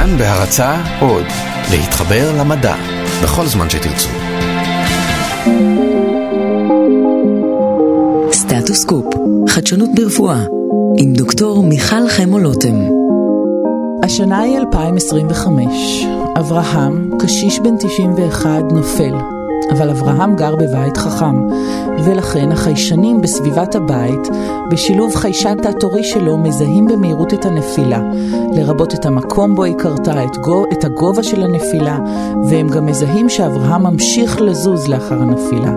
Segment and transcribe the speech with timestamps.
[0.00, 1.24] כאן בהרצה עוד,
[1.70, 2.74] להתחבר למדע,
[3.22, 4.08] בכל זמן שתרצו.
[8.32, 9.14] סטטוס קופ,
[9.48, 10.44] חדשנות ברפואה,
[10.98, 12.76] עם דוקטור מיכל חמו לוטם.
[14.02, 16.04] השנה היא 2025.
[16.38, 19.39] אברהם, קשיש בן 91, נופל.
[19.70, 21.46] אבל אברהם גר בבית חכם,
[22.04, 24.28] ולכן החיישנים בסביבת הבית,
[24.70, 28.00] בשילוב חיישן תת-עורי שלו, מזהים במהירות את הנפילה,
[28.52, 31.98] לרבות את המקום בו היא קרתה, את, גו, את הגובה של הנפילה,
[32.48, 35.72] והם גם מזהים שאברהם ממשיך לזוז לאחר הנפילה.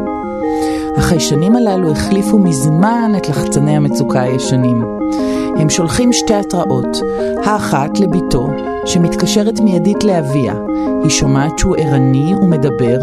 [0.98, 5.03] החיישנים הללו החליפו מזמן את לחצני המצוקה הישנים.
[5.58, 6.98] הם שולחים שתי התראות,
[7.46, 8.50] האחת לביתו,
[8.86, 10.54] שמתקשרת מיידית לאביה.
[11.04, 12.98] היא שומעת שהוא ערני ומדבר,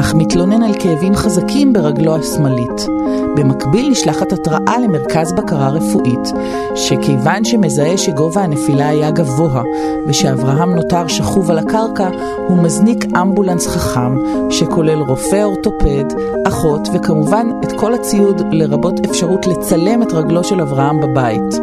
[0.00, 2.86] אך מתלונן על כאבים חזקים ברגלו השמאלית.
[3.36, 6.32] במקביל נשלחת התראה למרכז בקרה רפואית,
[6.74, 9.62] שכיוון שמזהה שגובה הנפילה היה גבוה
[10.06, 12.08] ושאברהם נותר שכוב על הקרקע,
[12.48, 14.16] הוא מזניק אמבולנס חכם,
[14.50, 16.04] שכולל רופא אורתופד,
[16.48, 21.60] אחות וכמובן את כל הציוד לרבות אפשרות לצלם את רגלו של אברהם בבית.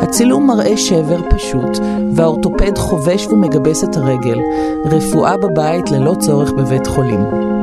[0.00, 1.78] הצילום מראה שבר פשוט,
[2.12, 4.38] והאורתופד חובש ומגבס את הרגל.
[4.84, 7.55] רפואה בבית ללא צורך בבית חולים.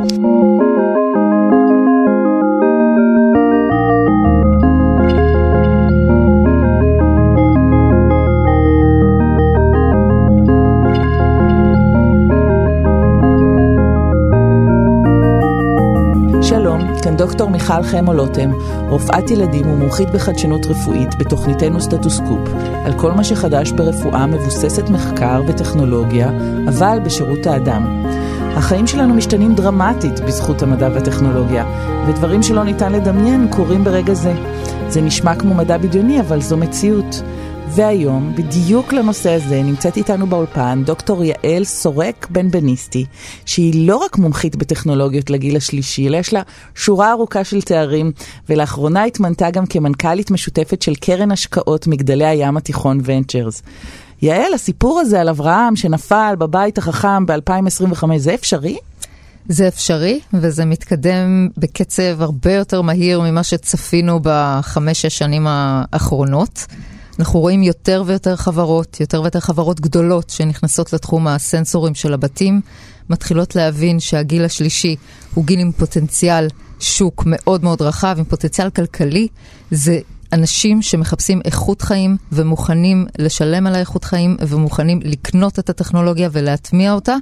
[17.14, 18.52] כאן דוקטור מיכל חמו לוטם,
[18.89, 22.39] רופאת ילדים ומומחית בחדשנות רפואית בתוכניתנו סטטוסקופ,
[22.86, 26.31] על כל מה שחדש ברפואה מבוססת מחקר וטכנולוגיה,
[26.67, 28.03] אבל בשירות האדם.
[28.55, 31.66] החיים שלנו משתנים דרמטית בזכות המדע והטכנולוגיה,
[32.08, 34.33] ודברים שלא ניתן לדמיין קורים ברגע זה.
[34.89, 37.22] זה נשמע כמו מדע בדיוני, אבל זו מציאות.
[37.76, 43.06] והיום, בדיוק לנושא הזה, נמצאת איתנו באולפן דוקטור יעל סורק בן בניסטי,
[43.46, 46.42] שהיא לא רק מומחית בטכנולוגיות לגיל השלישי, אלא יש לה
[46.76, 48.12] שורה ארוכה של תארים,
[48.50, 53.62] ולאחרונה התמנתה גם כמנכ"לית משותפת של קרן השקעות מגדלי הים התיכון ונצ'רס.
[54.22, 58.78] יעל, הסיפור הזה על אברהם שנפל בבית החכם ב-2025, זה אפשרי?
[59.50, 66.66] זה אפשרי, וזה מתקדם בקצב הרבה יותר מהיר ממה שצפינו בחמש-שש שנים האחרונות.
[67.20, 72.62] אנחנו רואים יותר ויותר חברות, יותר ויותר חברות גדולות שנכנסות לתחום הסנסורים של הבתים,
[73.10, 74.96] מתחילות להבין שהגיל השלישי
[75.34, 76.48] הוא גיל עם פוטנציאל
[76.80, 79.28] שוק מאוד מאוד רחב, עם פוטנציאל כלכלי.
[79.72, 80.00] זה
[80.34, 87.16] אנשים שמחפשים איכות חיים ומוכנים לשלם על האיכות חיים ומוכנים לקנות את הטכנולוגיה ולהטמיע אותה.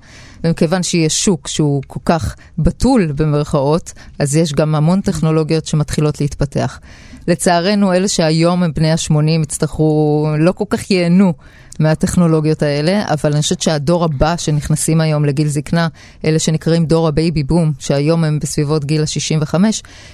[0.43, 6.79] ומכיוון שיש שוק שהוא כל כך בתול במרכאות, אז יש גם המון טכנולוגיות שמתחילות להתפתח.
[7.27, 11.33] לצערנו, אלה שהיום הם בני ה-80 יצטרכו, לא כל כך ייהנו
[11.79, 15.87] מהטכנולוגיות האלה, אבל אני חושבת שהדור הבא שנכנסים היום לגיל זקנה,
[16.25, 19.55] אלה שנקראים דור ה baby boom, שהיום הם בסביבות גיל ה-65,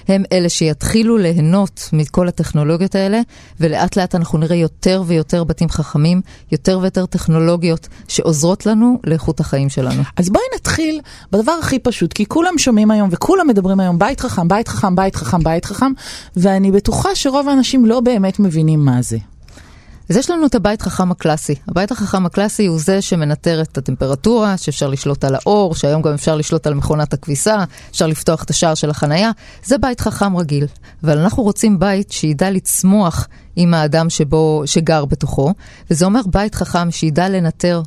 [0.08, 3.20] הם אלה שיתחילו ליהנות מכל הטכנולוגיות האלה,
[3.60, 6.20] ולאט לאט אנחנו נראה יותר ויותר בתים חכמים,
[6.52, 10.02] יותר ויותר טכנולוגיות שעוזרות לנו לאיכות החיים שלנו.
[10.16, 11.00] אז בואי נתחיל
[11.32, 15.16] בדבר הכי פשוט, כי כולם שומעים היום וכולם מדברים היום בית חכם, בית חכם, בית
[15.16, 15.92] חכם, בית חכם,
[16.36, 19.18] ואני בטוחה שרוב האנשים לא באמת מבינים מה זה.
[20.10, 21.54] אז יש לנו את הבית חכם הקלאסי.
[21.68, 26.36] הבית החכם הקלאסי הוא זה שמנטר את הטמפרטורה, שאפשר לשלוט על האור, שהיום גם אפשר
[26.36, 29.30] לשלוט על מכונת הכביסה, אפשר לפתוח את השער של החנייה.
[29.64, 30.66] זה בית חכם רגיל.
[31.04, 35.54] אבל אנחנו רוצים בית שידע לצמוח עם האדם שבו, שגר בתוכו,
[35.90, 37.82] וזה אומר בית חכם שידע לנטר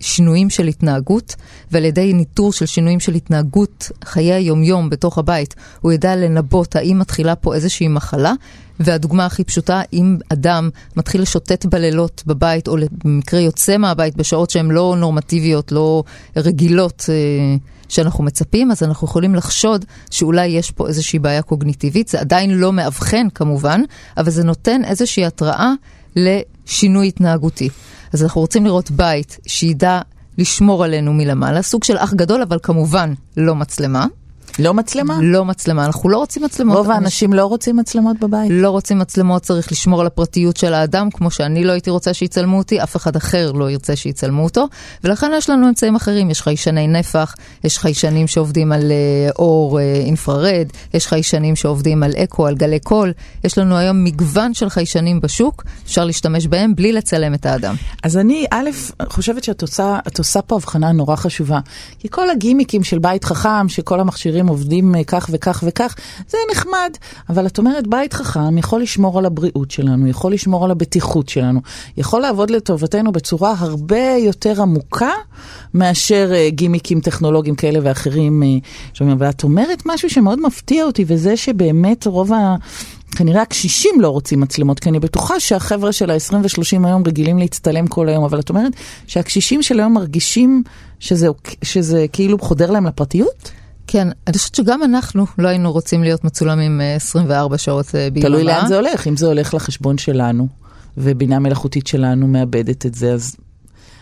[0.00, 1.34] שינויים של התנהגות,
[1.72, 6.98] ועל ידי ניטור של שינויים של התנהגות חיי היומיום בתוך הבית, הוא ידע לנבות האם
[6.98, 8.32] מתחילה פה איזושהי מחלה,
[8.80, 14.70] והדוגמה הכי פשוטה, אם אדם מתחיל לשוטט בלילות בבית, או במקרה יוצא מהבית בשעות שהן
[14.70, 16.02] לא נורמטיביות, לא
[16.36, 17.56] רגילות אה,
[17.88, 22.08] שאנחנו מצפים, אז אנחנו יכולים לחשוד שאולי יש פה איזושהי בעיה קוגניטיבית.
[22.08, 23.80] זה עדיין לא מאבחן כמובן,
[24.16, 25.72] אבל זה נותן איזושהי התראה
[26.16, 27.68] לשינוי התנהגותי.
[28.12, 30.00] אז אנחנו רוצים לראות בית שידע
[30.38, 34.06] לשמור עלינו מלמעלה, סוג של אח גדול, אבל כמובן לא מצלמה.
[34.58, 35.18] לא מצלמה?
[35.22, 36.76] לא מצלמה, אנחנו לא רוצים מצלמות.
[36.76, 38.50] רוב האנשים לא רוצים מצלמות בבית?
[38.50, 42.58] לא רוצים מצלמות, צריך לשמור על הפרטיות של האדם, כמו שאני לא הייתי רוצה שיצלמו
[42.58, 44.68] אותי, אף אחד אחר לא ירצה שיצלמו אותו,
[45.04, 47.34] ולכן יש לנו אמצעים אחרים, יש חיישני נפח,
[47.64, 52.80] יש חיישנים שעובדים על uh, אור uh, אינפרארד, יש חיישנים שעובדים על אקו, על גלי
[52.80, 53.12] קול,
[53.44, 57.74] יש לנו היום מגוון של חיישנים בשוק, אפשר להשתמש בהם בלי לצלם את האדם.
[58.02, 58.70] אז אני, א',
[59.08, 61.60] חושבת שאת עושה, עושה פה הבחנה נורא חשובה,
[61.98, 65.94] כי כל הגימיקים של בית חכם, שכל המכשירים עובדים אה, כך וכך וכך,
[66.28, 66.90] זה נחמד.
[67.28, 71.60] אבל את אומרת, בית חכם יכול לשמור על הבריאות שלנו, יכול לשמור על הבטיחות שלנו,
[71.96, 75.12] יכול לעבוד לטובתנו בצורה הרבה יותר עמוקה
[75.74, 78.42] מאשר uh, גימיקים טכנולוגיים כאלה ואחרים.
[78.42, 82.56] Uh, ואת אומרת משהו שמאוד מפתיע אותי, וזה שבאמת רוב ה...
[83.16, 87.86] כנראה הקשישים לא רוצים מצלמות, כי אני בטוחה שהחבר'ה של ה-20 ו-30 היום רגילים להצטלם
[87.86, 88.72] כל היום, אבל את אומרת
[89.06, 90.62] שהקשישים של היום מרגישים
[91.00, 91.28] שזה,
[91.62, 93.50] שזה כאילו חודר להם לפרטיות?
[93.90, 98.28] כן, אני חושבת שגם אנחנו לא היינו רוצים להיות מצולמים 24 שעות ביממה.
[98.28, 100.48] תלוי לאן זה הולך, אם זה הולך לחשבון שלנו,
[100.96, 103.36] ובינה מלאכותית שלנו מאבדת את זה, אז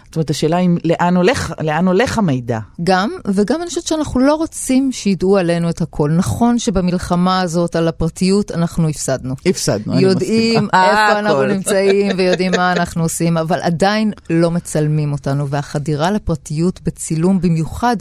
[0.06, 2.58] זאת אומרת, השאלה היא לאן הולך, לאן הולך המידע.
[2.85, 6.11] גם, וגם אני חושבת שאנחנו לא רוצים שידעו עלינו את הכל.
[6.11, 9.35] נכון שבמלחמה הזאת על הפרטיות אנחנו הפסדנו.
[9.47, 10.11] הפסדנו, אני מסכים.
[10.11, 16.81] יודעים איפה אנחנו נמצאים ויודעים מה אנחנו עושים, אבל עדיין לא מצלמים אותנו, והחדירה לפרטיות
[16.85, 17.97] בצילום במיוחד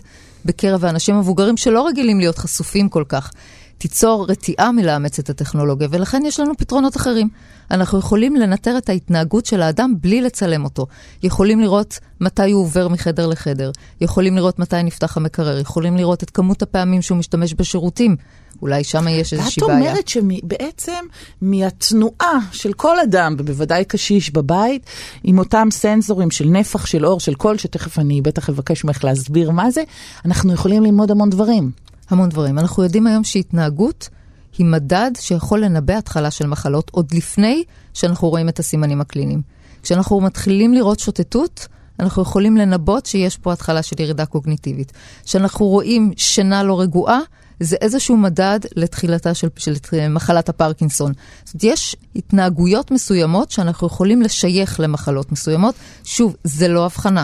[0.45, 3.31] בקרב האנשים המבוגרים שלא רגילים להיות חשופים כל כך.
[3.77, 7.29] תיצור רתיעה מלאמץ את הטכנולוגיה, ולכן יש לנו פתרונות אחרים.
[7.71, 10.87] אנחנו יכולים לנטר את ההתנהגות של האדם בלי לצלם אותו.
[11.23, 16.29] יכולים לראות מתי הוא עובר מחדר לחדר, יכולים לראות מתי נפתח המקרר, יכולים לראות את
[16.29, 18.15] כמות הפעמים שהוא משתמש בשירותים.
[18.61, 19.79] אולי שם יש איזושהי בעיה.
[19.79, 21.05] ואת אומרת שבעצם
[21.41, 24.85] מהתנועה של כל אדם, ובוודאי קשיש בבית,
[25.23, 29.51] עם אותם סנסורים של נפח, של אור, של קול, שתכף אני בטח אבקש ממך להסביר
[29.51, 29.83] מה זה,
[30.25, 31.71] אנחנו יכולים ללמוד המון דברים.
[32.09, 32.59] המון דברים.
[32.59, 34.09] אנחנו יודעים היום שהתנהגות
[34.57, 37.63] היא מדד שיכול לנבא התחלה של מחלות עוד לפני
[37.93, 39.41] שאנחנו רואים את הסימנים הקליניים.
[39.83, 41.67] כשאנחנו מתחילים לראות שוטטות,
[41.99, 44.91] אנחנו יכולים לנבות שיש פה התחלה של ירידה קוגניטיבית.
[45.25, 47.19] כשאנחנו רואים שינה לא רגועה,
[47.59, 49.73] זה איזשהו מדד לתחילתה של, של
[50.09, 51.11] מחלת הפרקינסון.
[51.45, 55.75] זאת אומרת, יש התנהגויות מסוימות שאנחנו יכולים לשייך למחלות מסוימות.
[56.03, 57.23] שוב, זה לא הבחנה,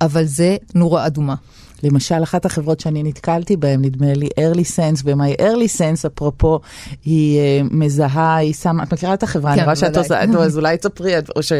[0.00, 1.34] אבל זה נורה אדומה.
[1.82, 6.60] למשל, אחת החברות שאני נתקלתי בהן, נדמה לי early sense, ב-my early sense, אפרופו,
[7.04, 9.52] היא uh, מזהה, היא שמה, את מכירה את החברה?
[9.52, 11.52] כן, אני רואה שאת עושה, אז אולי תספרי, או ש...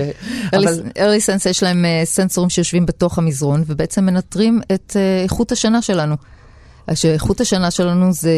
[0.53, 0.83] אבל...
[0.91, 5.83] early sense, יש להם uh, סנסורים שיושבים בתוך המזרון, ובעצם מנטרים את uh, איכות השינה
[5.83, 6.17] שלנו.
[6.95, 8.33] שאיכות השינה שלנו זה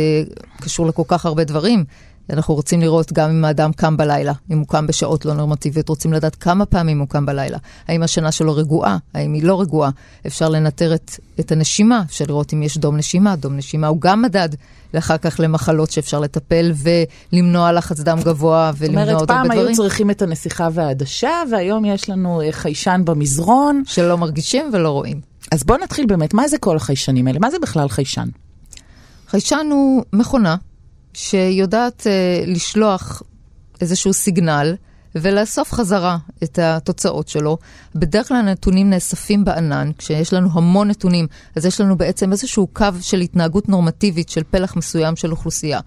[0.61, 1.84] קשור לכל כך הרבה דברים.
[2.31, 6.12] אנחנו רוצים לראות גם אם האדם קם בלילה, אם הוא קם בשעות לא נורמטיביות, רוצים
[6.12, 7.58] לדעת כמה פעמים הוא קם בלילה.
[7.88, 9.90] האם השינה שלו רגועה, האם היא לא רגועה.
[10.26, 13.37] אפשר לנטר את, את הנשימה, אפשר לראות אם יש דום נשימה.
[13.37, 14.49] דום נשימה הוא גם מדד
[14.99, 16.73] אחר כך למחלות שאפשר לטפל
[17.32, 19.25] ולמנוע לחץ דם גבוה ולמנוע עוד הרבה דברים.
[19.25, 23.82] זאת אומרת, פעם היו צריכים את הנסיכה והעדשה, והיום יש לנו אה, חיישן במזרון.
[23.87, 25.20] שלא מרגישים ולא רואים.
[25.52, 27.38] אז בואו נתחיל באמת, מה זה כל החיישנים האלה?
[27.38, 28.28] מה זה בכלל חיישן?
[29.28, 30.56] חיישן הוא מכונה
[31.16, 33.22] שיודעת uh, לשלוח
[33.80, 34.74] איזשהו סיגנל
[35.14, 37.58] ולאסוף חזרה את התוצאות שלו.
[37.94, 41.26] בדרך כלל הנתונים נאספים בענן, כשיש לנו המון נתונים,
[41.56, 45.80] אז יש לנו בעצם איזשהו קו של התנהגות נורמטיבית של פלח מסוים של אוכלוסייה.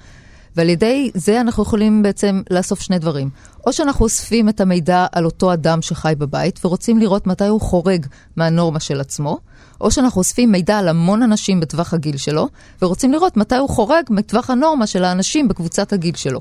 [0.56, 3.30] ועל ידי זה אנחנו יכולים בעצם לאסוף שני דברים.
[3.66, 8.06] או שאנחנו אוספים את המידע על אותו אדם שחי בבית ורוצים לראות מתי הוא חורג
[8.36, 9.40] מהנורמה של עצמו,
[9.82, 12.48] או שאנחנו אוספים מידע על המון אנשים בטווח הגיל שלו,
[12.82, 16.40] ורוצים לראות מתי הוא חורג מטווח הנורמה של האנשים בקבוצת הגיל שלו.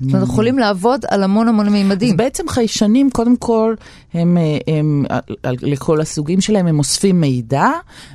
[0.00, 2.10] זאת אומרת, יכולים לעבוד על המון המון מימדים.
[2.10, 3.74] אז בעצם חיישנים, קודם כל,
[4.14, 4.36] הם,
[4.66, 5.04] הם,
[5.44, 7.66] הם, לכל הסוגים שלהם, הם אוספים מידע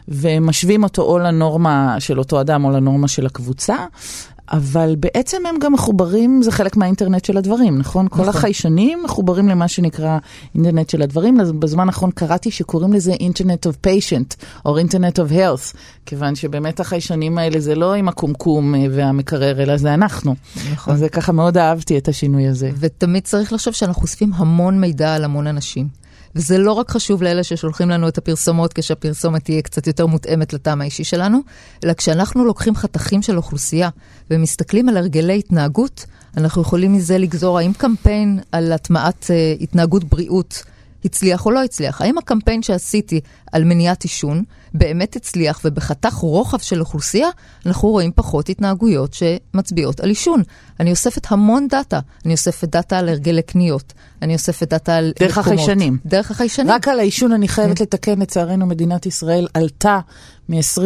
[0.07, 3.75] ומשווים אותו או לנורמה של אותו אדם או לנורמה של הקבוצה,
[4.51, 8.06] אבל בעצם הם גם מחוברים, זה חלק מהאינטרנט של הדברים, נכון?
[8.06, 8.24] נכון.
[8.24, 10.18] כל החיישנים מחוברים למה שנקרא
[10.56, 11.38] אינטרנט של הדברים.
[11.60, 17.38] בזמן האחרון קראתי שקוראים לזה אינטרנט of patient, או אינטרנט of health, כיוון שבאמת החיישנים
[17.38, 20.36] האלה זה לא עם הקומקום אה, והמקרר, אלא זה אנחנו.
[20.72, 20.94] נכון.
[20.94, 22.70] אז ככה מאוד אהבתי את השינוי הזה.
[22.79, 26.02] ותמיד צריך לחשוב שאנחנו אוספים המון מידע על המון אנשים.
[26.36, 30.82] וזה לא רק חשוב לאלה ששולחים לנו את הפרסומות כשהפרסומת תהיה קצת יותר מותאמת לטעם
[30.82, 31.40] האישי שלנו,
[31.84, 33.90] אלא כשאנחנו לוקחים חתכים של אוכלוסייה
[34.32, 36.06] ומסתכלים על הרגלי התנהגות,
[36.38, 40.63] אנחנו יכולים מזה לגזור האם קמפיין על הטמעת uh, התנהגות בריאות
[41.06, 42.02] הצליח או לא הצליח.
[42.02, 43.22] האם הקמפיין שעשיתי
[43.53, 44.43] על מניעת עישון
[44.74, 47.27] באמת הצליח, ובחתך רוחב של אוכלוסייה,
[47.65, 50.43] אנחנו רואים פחות התנהגויות שמצביעות על עישון.
[50.79, 52.00] אני אוספת המון data.
[52.25, 53.93] אני אוספת data על הרגלי קניות.
[54.22, 55.60] אני אוספת דאטה על דרך מקומות.
[55.60, 55.98] החיישנים.
[56.05, 56.69] דרך החיישנים.
[56.69, 57.83] רק על העישון אני חייבת כן.
[57.83, 60.00] לתקן, לצערנו מדינת ישראל עלתה
[60.50, 60.81] מ-20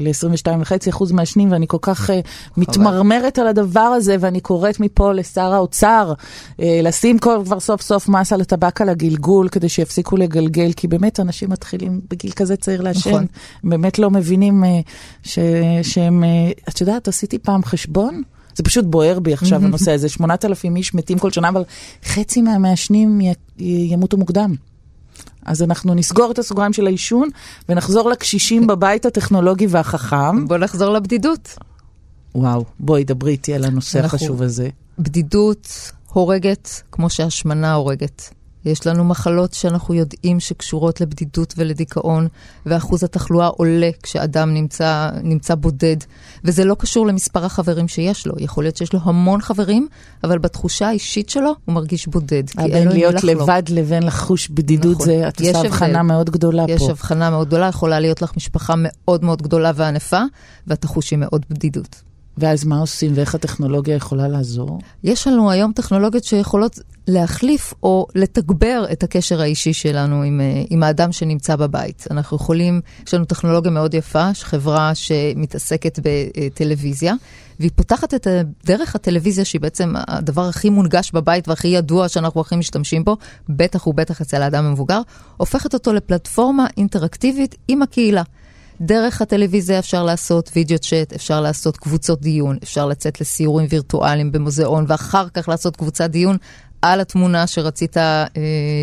[0.00, 2.12] ל-22.5 אחוז מעשנים, ואני כל כך uh,
[2.56, 8.08] מתמרמרת על הדבר הזה, ואני קוראת מפה לשר האוצר, uh, לשים כל, כבר סוף סוף
[8.08, 11.71] מס על הטבק על הגלגול, כדי שיפסיקו לגלגל, כי באמת אנשים מתחילים
[12.10, 13.26] בגיל כזה צעיר לעשן, נכון.
[13.64, 14.66] באמת לא מבינים uh,
[15.22, 15.38] ש,
[15.82, 18.22] שהם, uh, את יודעת, עשיתי פעם חשבון.
[18.56, 21.62] זה פשוט בוער בי עכשיו הנושא הזה, 8,000 איש מתים כל שנה, אבל
[22.04, 23.20] חצי מהמעשנים
[23.58, 24.54] ימותו מוקדם.
[25.46, 27.28] אז אנחנו נסגור את הסוגריים של העישון
[27.68, 30.48] ונחזור לקשישים בבית הטכנולוגי והחכם.
[30.48, 31.58] בוא נחזור לבדידות.
[32.34, 34.68] וואו, בואי דברי איתי על הנושא אנחנו- החשוב הזה.
[34.98, 35.68] בדידות
[36.12, 38.34] הורגת כמו שהשמנה הורגת.
[38.64, 42.28] יש לנו מחלות שאנחנו יודעים שקשורות לבדידות ולדיכאון,
[42.66, 45.96] ואחוז התחלואה עולה כשאדם נמצא, נמצא בודד,
[46.44, 48.34] וזה לא קשור למספר החברים שיש לו.
[48.38, 49.88] יכול להיות שיש לו המון חברים,
[50.24, 52.44] אבל בתחושה האישית שלו הוא מרגיש בודד.
[52.56, 53.24] בין לו להיות.
[53.24, 55.06] לבד לבין לחוש בדידות, נכון.
[55.06, 55.68] זה, את יש עושה.
[55.68, 56.90] הבחנה מאוד גדולה יש פה.
[56.90, 60.20] הבחנה מאוד גדולה, יכולה להיות לך משפחה מאוד מאוד גדולה וענפה,
[60.66, 62.11] ואת תחושי מאוד בדידות.
[62.38, 64.78] ואז מה עושים ואיך הטכנולוגיה יכולה לעזור?
[65.04, 70.82] יש לנו היום טכנולוגיות שיכולות להחליף או לתגבר את הקשר האישי שלנו עם, אה, עם
[70.82, 72.06] האדם שנמצא בבית.
[72.10, 77.14] אנחנו יכולים, יש לנו טכנולוגיה מאוד יפה, חברה שמתעסקת בטלוויזיה,
[77.60, 78.26] והיא פותחת את
[78.64, 83.16] דרך הטלוויזיה, שהיא בעצם הדבר הכי מונגש בבית והכי ידוע שאנחנו הכי משתמשים בו,
[83.48, 85.00] בטח ובטח אצל האדם המבוגר,
[85.36, 88.22] הופכת אותו לפלטפורמה אינטראקטיבית עם הקהילה.
[88.82, 94.84] דרך הטלוויזיה אפשר לעשות וידאו צ'אט, אפשר לעשות קבוצות דיון, אפשר לצאת לסיורים וירטואליים במוזיאון,
[94.88, 96.36] ואחר כך לעשות קבוצת דיון
[96.82, 98.24] על התמונה שרצית אה,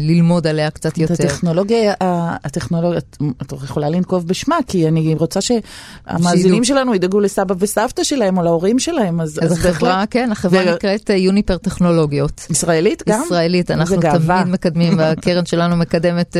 [0.02, 1.14] ללמוד עליה קצת את יותר.
[1.14, 6.64] הטכנולוגיה, ה- הטכנולוגיה, את- את יכולה לנקוב בשמה, כי אני רוצה שהמאזינים.
[6.64, 10.08] שלנו ידאגו לסבא וסבתא שלהם או להורים שלהם, אז, אז החברה, בהחלט.
[10.12, 12.48] כן, החברה ו- נקראת אה, יוניפר טכנולוגיות.
[12.50, 13.22] ישראלית גם?
[13.26, 13.96] ישראלית, אנחנו.
[14.02, 16.36] תמיד מקדמים, והקרן שלנו מקדמת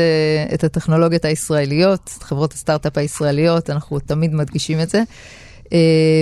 [0.50, 5.02] uh, את הטכנולוגיות הישראליות, את חברות הסטארט-אפ הישראליות, אנחנו תמיד מדגישים את זה.
[5.64, 5.72] Uh,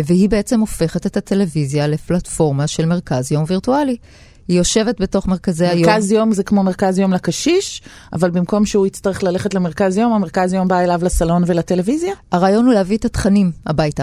[0.07, 3.97] והיא בעצם הופכת את הטלוויזיה לפלטפורמה של מרכז יום וירטואלי.
[4.49, 5.91] היא יושבת בתוך מרכזי היום.
[5.91, 10.53] מרכז יום זה כמו מרכז יום לקשיש, אבל במקום שהוא יצטרך ללכת למרכז יום, המרכז
[10.53, 12.13] יום בא אליו לסלון ולטלוויזיה?
[12.33, 14.03] הרעיון הוא להביא את התכנים הביתה.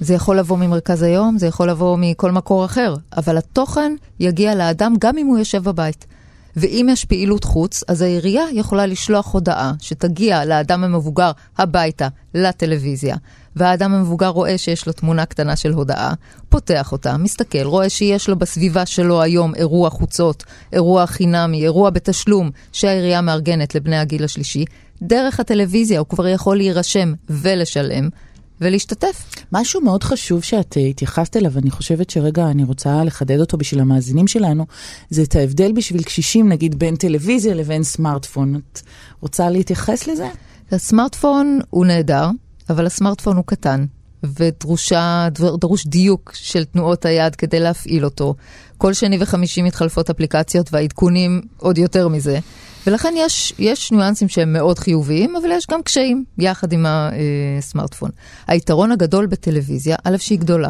[0.00, 4.94] זה יכול לבוא ממרכז היום, זה יכול לבוא מכל מקור אחר, אבל התוכן יגיע לאדם
[4.98, 6.06] גם אם הוא יושב בבית.
[6.56, 13.16] ואם יש פעילות חוץ, אז העירייה יכולה לשלוח הודעה שתגיע לאדם המבוגר הביתה, לטלוויזיה,
[13.56, 16.14] והאדם המבוגר רואה שיש לו תמונה קטנה של הודעה,
[16.48, 22.50] פותח אותה, מסתכל, רואה שיש לו בסביבה שלו היום אירוע חוצות, אירוע חינמי, אירוע בתשלום
[22.72, 24.64] שהעירייה מארגנת לבני הגיל השלישי,
[25.02, 28.08] דרך הטלוויזיה הוא כבר יכול להירשם ולשלם
[28.60, 29.30] ולהשתתף.
[29.52, 33.80] משהו מאוד חשוב שאת אה, התייחסת אליו, אני חושבת שרגע אני רוצה לחדד אותו בשביל
[33.80, 34.66] המאזינים שלנו,
[35.10, 38.54] זה את ההבדל בשביל קשישים, נגיד בין טלוויזיה לבין סמארטפון.
[38.54, 38.80] את
[39.20, 40.28] רוצה להתייחס לזה?
[40.72, 42.30] הסמארטפון הוא נהדר,
[42.70, 43.86] אבל הסמארטפון הוא קטן,
[44.24, 48.34] ודרושה, דבר- דרוש דיוק של תנועות היד כדי להפעיל אותו.
[48.78, 52.38] כל שני וחמישי מתחלפות אפליקציות והעדכונים עוד יותר מזה.
[52.86, 56.86] ולכן יש, יש ניואנסים שהם מאוד חיוביים, אבל יש גם קשיים יחד עם
[57.58, 58.10] הסמארטפון.
[58.46, 60.68] היתרון הגדול בטלוויזיה, א', שהיא גדולה.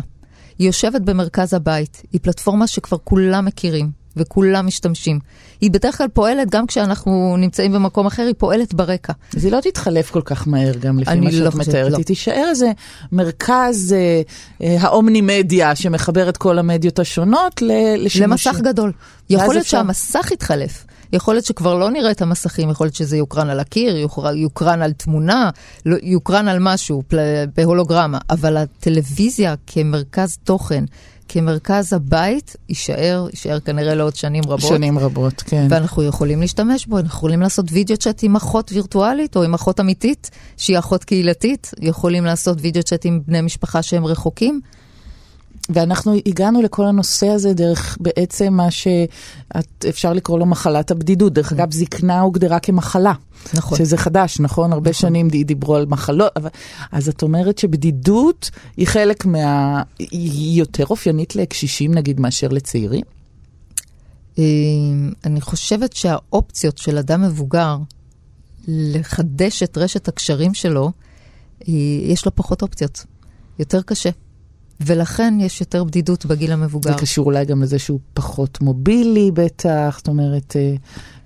[0.59, 5.19] היא יושבת במרכז הבית, היא פלטפורמה שכבר כולם מכירים וכולם משתמשים.
[5.61, 9.13] היא בדרך כלל פועלת, גם כשאנחנו נמצאים במקום אחר, היא פועלת ברקע.
[9.37, 11.93] אז היא לא תתחלף כל כך מהר גם לפי מה לא שאת חושבת, מתארת.
[11.93, 11.97] לא.
[11.97, 12.73] היא תישאר איזה
[13.13, 14.23] מרכז אה,
[14.63, 18.23] אה, האומני-מדיה שמחבר את כל המדיות השונות לשימושים.
[18.23, 18.93] למסך גדול.
[19.31, 20.87] יכול להיות אפשר- שהמסך יתחלף.
[21.13, 24.83] יכול להיות שכבר לא נראה את המסכים, יכול להיות שזה יוקרן על הקיר, יוקר- יוקרן
[24.83, 25.51] על תמונה,
[25.87, 27.03] לא- יוקרן על משהו,
[27.57, 30.85] בהולוגרמה, אבל הטלוויזיה כמרכז תוכן,
[31.29, 34.61] כמרכז הבית, יישאר, יישאר כנראה לעוד שנים רבות.
[34.61, 35.67] שנים רבות, כן.
[35.71, 39.81] ואנחנו יכולים להשתמש בו, אנחנו יכולים לעשות וידאו צ'אט עם אחות וירטואלית או עם אחות
[39.81, 44.61] אמיתית, שהיא אחות קהילתית, יכולים לעשות וידאו צ'אט עם בני משפחה שהם רחוקים.
[45.69, 51.33] ואנחנו הגענו לכל הנושא הזה דרך בעצם מה שאפשר לקרוא לו מחלת הבדידות.
[51.33, 53.13] דרך אגב, זקנה הוגדרה כמחלה.
[53.55, 53.79] נכון.
[53.79, 54.73] שזה חדש, נכון?
[54.73, 56.49] הרבה שנים די- דיברו על מחלות, אבל...
[56.93, 59.83] אז את אומרת שבדידות היא חלק מה...
[59.99, 63.05] היא יותר אופיינית לקשישים, נגיד, מאשר לצעירים?
[64.39, 64.45] אה,
[65.25, 67.77] אני חושבת שהאופציות של אדם מבוגר
[68.69, 70.91] לחדש את רשת הקשרים שלו,
[72.03, 73.05] יש לו פחות אופציות.
[73.59, 74.11] יותר קשה.
[74.81, 76.93] ולכן יש יותר בדידות בגיל המבוגר.
[76.93, 80.75] זה קשור אולי גם לזה שהוא פחות מובילי בטח, זאת אומרת, אה,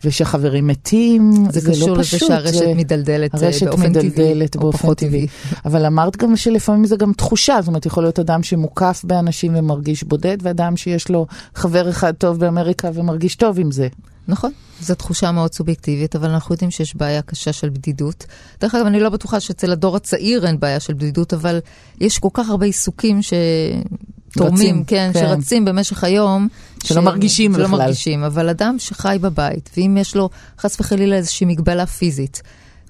[0.04, 2.28] ושהחברים מתים, זה, זה קשור לא לזה פשוט.
[2.28, 2.72] שהרשת זה...
[2.76, 5.26] מדלדלת אה, הרשת באופן טבעי, מדלדלת או באופן פחות טבעי.
[5.64, 10.04] אבל אמרת גם שלפעמים זה גם תחושה, זאת אומרת, יכול להיות אדם שמוקף באנשים ומרגיש
[10.04, 13.88] בודד, ואדם שיש לו חבר אחד טוב באמריקה ומרגיש טוב עם זה.
[14.28, 18.26] נכון, זו תחושה מאוד סובייקטיבית, אבל אנחנו יודעים שיש בעיה קשה של בדידות.
[18.60, 21.58] דרך אגב, אני לא בטוחה שאצל הדור הצעיר אין בעיה של בדידות, אבל
[22.00, 25.20] יש כל כך הרבה עיסוקים שתורמים, רצים, כן, כן.
[25.20, 26.48] שרצים במשך היום.
[26.84, 27.78] שלא מרגישים שלא בכלל.
[27.78, 32.42] מרגישים, אבל אדם שחי בבית, ואם יש לו חס וחלילה איזושהי מגבלה פיזית,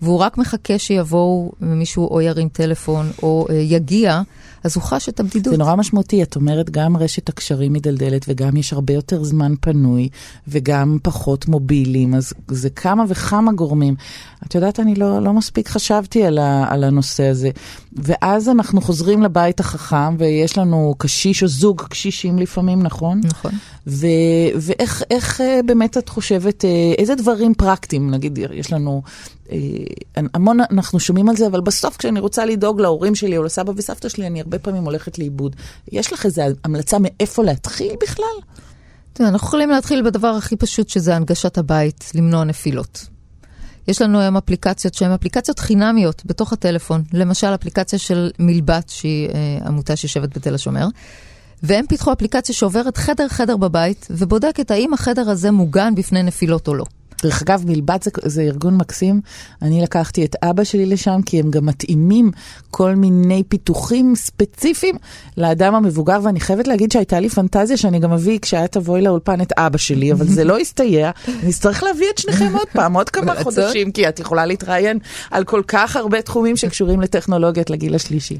[0.02, 4.22] והוא רק מחכה שיבואו מישהו או ירים טלפון או אה, יגיע,
[4.64, 5.52] אז הוא חש את הבדידות.
[5.52, 10.08] זה נורא משמעותי, את אומרת גם רשת הקשרים מדלדלת וגם יש הרבה יותר זמן פנוי
[10.48, 13.94] וגם פחות מובילים, אז זה כמה וכמה גורמים.
[14.46, 17.50] את יודעת, אני לא, לא מספיק חשבתי על, ה, על הנושא הזה.
[17.92, 23.20] ואז אנחנו חוזרים לבית החכם, ויש לנו קשיש או זוג קשישים לפעמים, נכון?
[23.24, 23.52] נכון.
[23.86, 24.06] ו-
[24.60, 29.02] ואיך איך, אה, באמת את חושבת, אה, איזה דברים פרקטיים, נגיד, יש לנו,
[29.52, 29.58] אה,
[30.34, 34.08] המון אנחנו שומעים על זה, אבל בסוף כשאני רוצה לדאוג להורים שלי או לסבא וסבתא
[34.08, 35.56] שלי, אני הרבה פעמים הולכת לאיבוד.
[35.92, 38.24] יש לך איזו המלצה מאיפה להתחיל בכלל?
[39.12, 43.06] תראה, אנחנו יכולים להתחיל בדבר הכי פשוט, שזה הנגשת הבית, למנוע נפילות.
[43.88, 49.58] יש לנו היום אפליקציות שהן אפליקציות חינמיות בתוך הטלפון, למשל אפליקציה של מלבת, שהיא אה,
[49.66, 50.86] עמותה שיושבת בתל השומר,
[51.62, 56.84] והם פיתחו אפליקציה שעוברת חדר-חדר בבית, ובודקת האם החדר הזה מוגן בפני נפילות או לא.
[57.22, 59.20] דרך אגב, מלבד זה, זה ארגון מקסים.
[59.62, 62.30] אני לקחתי את אבא שלי לשם, כי הם גם מתאימים
[62.70, 64.96] כל מיני פיתוחים ספציפיים
[65.36, 69.52] לאדם המבוגר, ואני חייבת להגיד שהייתה לי פנטזיה שאני גם אביא, כשאת תבואי לאולפן, את
[69.52, 71.10] אבא שלי, אבל זה לא הסתייע.
[71.42, 74.98] אני אצטרך להביא את שניכם עוד פעם, עוד כמה חודשים, כי את יכולה להתראיין
[75.30, 78.38] על כל כך הרבה תחומים שקשורים לטכנולוגיות לגיל השלישי.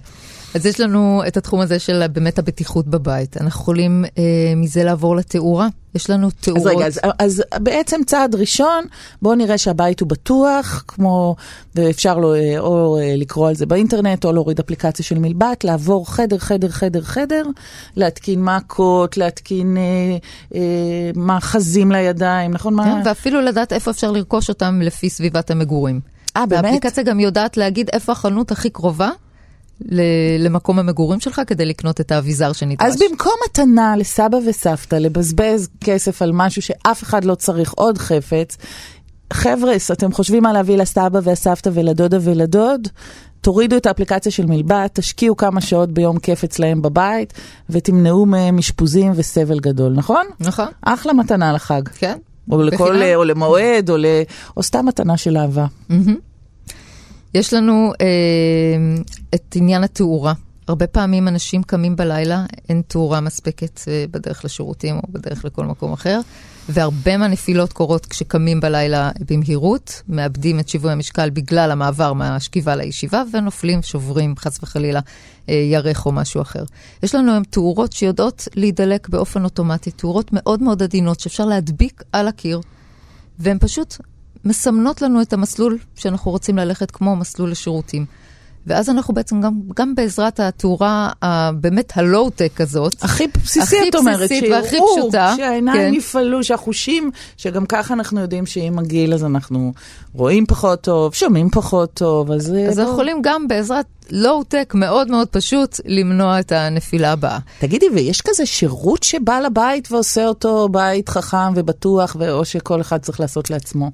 [0.54, 3.36] אז יש לנו את התחום הזה של באמת הבטיחות בבית.
[3.36, 4.22] אנחנו יכולים אה,
[4.56, 5.68] מזה לעבור לתאורה.
[5.94, 6.66] יש לנו תאורות.
[6.66, 8.84] אז רגע, אז, אז בעצם צעד ראשון,
[9.22, 11.36] בואו נראה שהבית הוא בטוח, כמו,
[11.74, 16.10] ואפשר לו אה, או אה, לקרוא על זה באינטרנט, או להוריד אפליקציה של מלבט, לעבור
[16.10, 17.42] חדר, חדר, חדר, חדר,
[17.96, 19.82] להתקין מעקות, להתקין אה,
[20.54, 20.60] אה,
[21.16, 22.82] מאחזים לידיים, נכון?
[22.84, 23.02] כן, מה...
[23.04, 26.00] ואפילו לדעת איפה אפשר לרכוש אותם לפי סביבת המגורים.
[26.36, 26.64] אה, באמת?
[26.64, 29.10] והאפליקציה גם יודעת להגיד איפה החנות הכי קרובה.
[30.38, 32.88] למקום המגורים שלך כדי לקנות את האביזר שנדרש.
[32.88, 38.56] אז במקום מתנה לסבא וסבתא, לבזבז כסף על משהו שאף אחד לא צריך עוד חפץ,
[39.32, 42.88] חבר'ה, אתם חושבים מה להביא לסבא והסבתא ולדודה ולדוד?
[43.40, 47.32] תורידו את האפליקציה של מלבט, תשקיעו כמה שעות ביום כיף אצלהם בבית,
[47.70, 50.26] ותמנעו מהם אשפוזים וסבל גדול, נכון?
[50.40, 50.68] נכון.
[50.82, 51.82] אחלה מתנה לחג.
[51.88, 52.18] כן.
[52.50, 54.06] או, לכל, או למועד, או, ל,
[54.56, 55.66] או סתם מתנה של אהבה.
[55.90, 56.29] Mm-hmm.
[57.34, 58.06] יש לנו אה,
[59.34, 60.32] את עניין התאורה.
[60.68, 65.92] הרבה פעמים אנשים קמים בלילה, אין תאורה מספקת אה, בדרך לשירותים או בדרך לכל מקום
[65.92, 66.20] אחר,
[66.68, 73.82] והרבה מהנפילות קורות כשקמים בלילה במהירות, מאבדים את שיווי המשקל בגלל המעבר מהשכיבה לישיבה, ונופלים,
[73.82, 75.00] שוברים, חס וחלילה,
[75.48, 76.64] אה, ירך או משהו אחר.
[77.02, 82.28] יש לנו היום תאורות שיודעות להידלק באופן אוטומטי, תאורות מאוד מאוד עדינות שאפשר להדביק על
[82.28, 82.60] הקיר,
[83.38, 83.96] והן פשוט
[84.44, 88.06] מסמנות לנו את המסלול שאנחנו רוצים ללכת כמו מסלול לשירותים.
[88.66, 94.50] ואז אנחנו בעצם גם, גם בעזרת התאורה הבאמת הלואו-טק הזאת, הכי בסיסית, את אומרת, בסיסית
[94.50, 95.94] והכי פשוטה, שהעיניים כן.
[95.94, 99.72] יפעלו, שהחושים, שגם ככה אנחנו יודעים שעם הגיל אז אנחנו
[100.14, 102.54] רואים פחות טוב, שומעים פחות טוב, אז...
[102.68, 107.38] אז אנחנו יכולים גם בעזרת לואו-טק מאוד מאוד פשוט למנוע את הנפילה הבאה.
[107.58, 113.20] תגידי, ויש כזה שירות שבא לבית ועושה אותו בית חכם ובטוח, או שכל אחד צריך
[113.20, 113.90] לעשות לעצמו?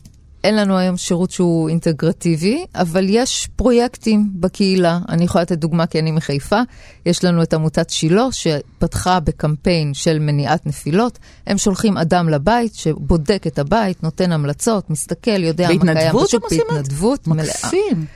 [0.47, 4.99] אין לנו היום שירות שהוא אינטגרטיבי, אבל יש פרויקטים בקהילה.
[5.09, 6.61] אני יכולה לתת דוגמה כי אני מחיפה.
[7.07, 11.19] יש לנו את עמותת שילה, שפתחה בקמפיין של מניעת נפילות.
[11.47, 16.13] הם שולחים אדם לבית שבודק את הבית, נותן המלצות, מסתכל, יודע מה קיים.
[16.13, 17.45] פשוט בהתנדבות מלאה.
[17.45, 18.07] מקסים.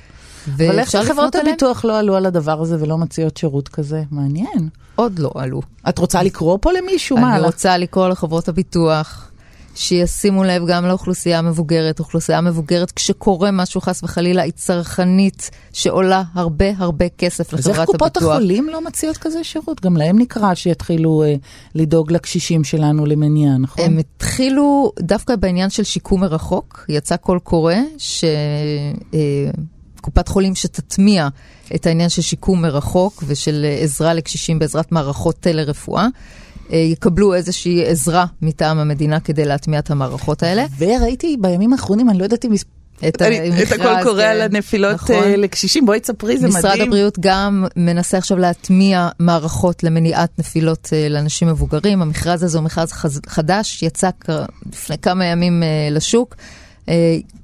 [0.57, 4.03] אבל איך חברות הביטוח לא עלו על הדבר הזה ולא מציעות שירות כזה?
[4.11, 4.69] מעניין.
[4.95, 5.62] עוד לא עלו.
[5.88, 7.16] את רוצה לקרוא פה למישהו?
[7.16, 9.30] אני רוצה לקרוא לחברות הביטוח.
[9.81, 12.01] שישימו לב גם לאוכלוסייה המבוגרת.
[12.01, 17.75] אוכלוסייה מבוגרת, כשקורה משהו חס וחלילה, היא צרכנית שעולה הרבה הרבה כסף לחברת הביטוח.
[17.75, 19.81] אז איך קופות החולים לא מציעות כזה שירות?
[19.81, 21.35] גם להם נקרא שיתחילו אה,
[21.75, 23.85] לדאוג לקשישים שלנו למניעה, נכון?
[23.85, 26.85] הם התחילו דווקא בעניין של שיקום מרחוק.
[26.88, 28.25] יצא קול קורא ש...
[29.14, 29.51] אה,
[30.00, 31.28] קופת חולים שתטמיע
[31.74, 36.06] את העניין של שיקום מרחוק ושל עזרה לקשישים בעזרת מערכות טלרפואה.
[36.72, 40.66] אה, יקבלו איזושהי עזרה מטעם המדינה כדי להטמיע את המערכות האלה.
[40.78, 42.52] וראיתי בימים האחרונים, אני לא יודעת אם...
[43.08, 43.22] את,
[43.62, 44.54] את הכל קורה על כן.
[44.54, 45.16] הנפילות נכון.
[45.16, 46.74] uh, לקשישים, בואי תספרי, זה משרד מדהים.
[46.74, 52.02] משרד הבריאות גם מנסה עכשיו להטמיע מערכות למניעת נפילות uh, לאנשים מבוגרים.
[52.02, 52.92] המכרז הזה הוא מכרז
[53.26, 54.10] חדש, יצא
[54.72, 56.36] לפני כמה ימים לשוק.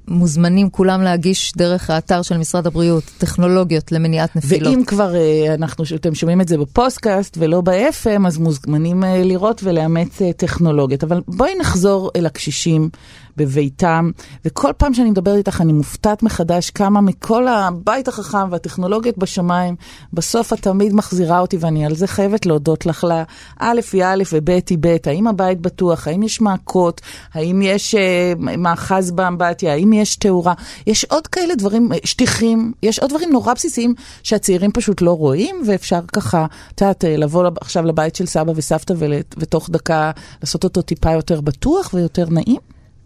[0.09, 4.73] אה, מוזמנים כולם להגיש דרך האתר של משרד הבריאות טכנולוגיות למניעת נפילות.
[4.73, 9.61] ואם כבר אה, אנחנו, אתם שומעים את זה בפודקאסט ולא ב-FM, אז מוזמנים אה, לראות
[9.63, 11.03] ולאמץ טכנולוגיות.
[11.03, 12.89] אבל בואי נחזור אל הקשישים
[13.37, 14.11] בביתם,
[14.45, 19.75] וכל פעם שאני מדברת איתך אני מופתעת מחדש כמה מכל הבית החכם והטכנולוגיות בשמיים,
[20.13, 23.23] בסוף את תמיד מחזירה אותי, ואני על זה חייבת להודות לך לה.
[23.59, 27.01] א' היא א' וב' היא ב', האם הבית בטוח, האם יש מעקות,
[27.33, 27.95] האם יש
[28.37, 30.53] מאחז באמבטיה, האם יש תאורה,
[30.87, 35.99] יש עוד כאלה דברים, שטיחים, יש עוד דברים נורא בסיסיים שהצעירים פשוט לא רואים, ואפשר
[36.13, 38.93] ככה, את יודעת, לבוא עכשיו לבית של סבא וסבתא
[39.37, 42.59] ותוך דקה לעשות אותו טיפה יותר בטוח ויותר נעים.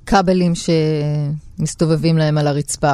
[0.06, 2.94] כבלים שמסתובבים להם על הרצפה.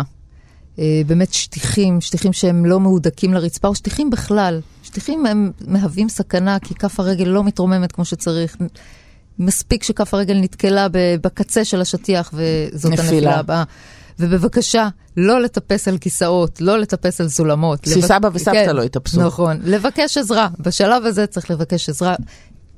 [0.79, 4.59] אה, באמת שטיחים, שטיחים שהם לא מהודקים לרצפה, או שטיחים בכלל.
[4.83, 8.57] שטיחים הם מהווים סכנה, כי כף הרגל לא מתרוממת כמו שצריך.
[9.39, 10.87] מספיק שכף הרגל נתקלה
[11.21, 13.03] בקצה של השטיח, וזאת נפילה.
[13.03, 13.63] הנפילה הבאה.
[14.19, 17.85] ובבקשה, לא לטפס על כיסאות, לא לטפס על סולמות.
[17.85, 18.35] שסבא לבק...
[18.35, 19.21] וסבתא כן, לא יטפסו.
[19.21, 20.47] נכון, לבקש עזרה.
[20.59, 22.15] בשלב הזה צריך לבקש עזרה.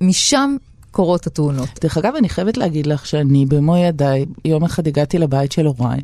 [0.02, 0.56] משם
[0.91, 1.69] קורות התאונות.
[1.82, 6.02] דרך אגב, אני חייבת להגיד לך שאני במו ידיי, יום אחד הגעתי לבית של הוריי,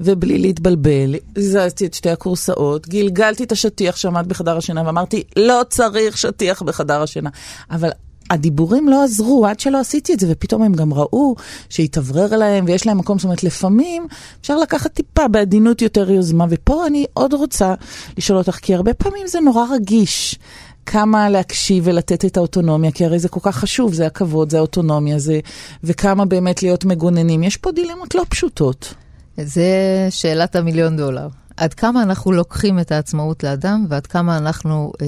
[0.00, 6.18] ובלי להתבלבל, הזזתי את שתי הכורסאות, גלגלתי את השטיח שעמד בחדר השינה, ואמרתי, לא צריך
[6.18, 7.30] שטיח בחדר השינה.
[7.70, 7.90] אבל
[8.30, 11.34] הדיבורים לא עזרו עד שלא עשיתי את זה, ופתאום הם גם ראו
[11.68, 14.06] שהתאוורר להם ויש להם מקום, זאת אומרת, לפעמים
[14.40, 17.74] אפשר לקחת טיפה בעדינות יותר יוזמה, ופה אני עוד רוצה
[18.18, 20.38] לשאול אותך, כי הרבה פעמים זה נורא רגיש.
[20.86, 25.18] כמה להקשיב ולתת את האוטונומיה, כי הרי זה כל כך חשוב, זה הכבוד, זה האוטונומיה,
[25.18, 25.40] זה,
[25.84, 27.42] וכמה באמת להיות מגוננים.
[27.42, 28.94] יש פה דילמות לא פשוטות.
[29.36, 29.66] זה
[30.10, 31.28] שאלת המיליון דולר.
[31.56, 35.06] עד כמה אנחנו לוקחים את העצמאות לאדם, ועד כמה אנחנו אה,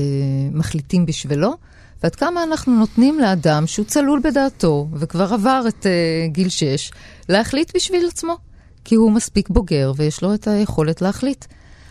[0.53, 1.55] מחליטים בשבילו,
[2.03, 6.91] ועד כמה אנחנו נותנים לאדם שהוא צלול בדעתו, וכבר עבר את אה, גיל 6,
[7.29, 8.37] להחליט בשביל עצמו.
[8.85, 11.45] כי הוא מספיק בוגר ויש לו את היכולת להחליט.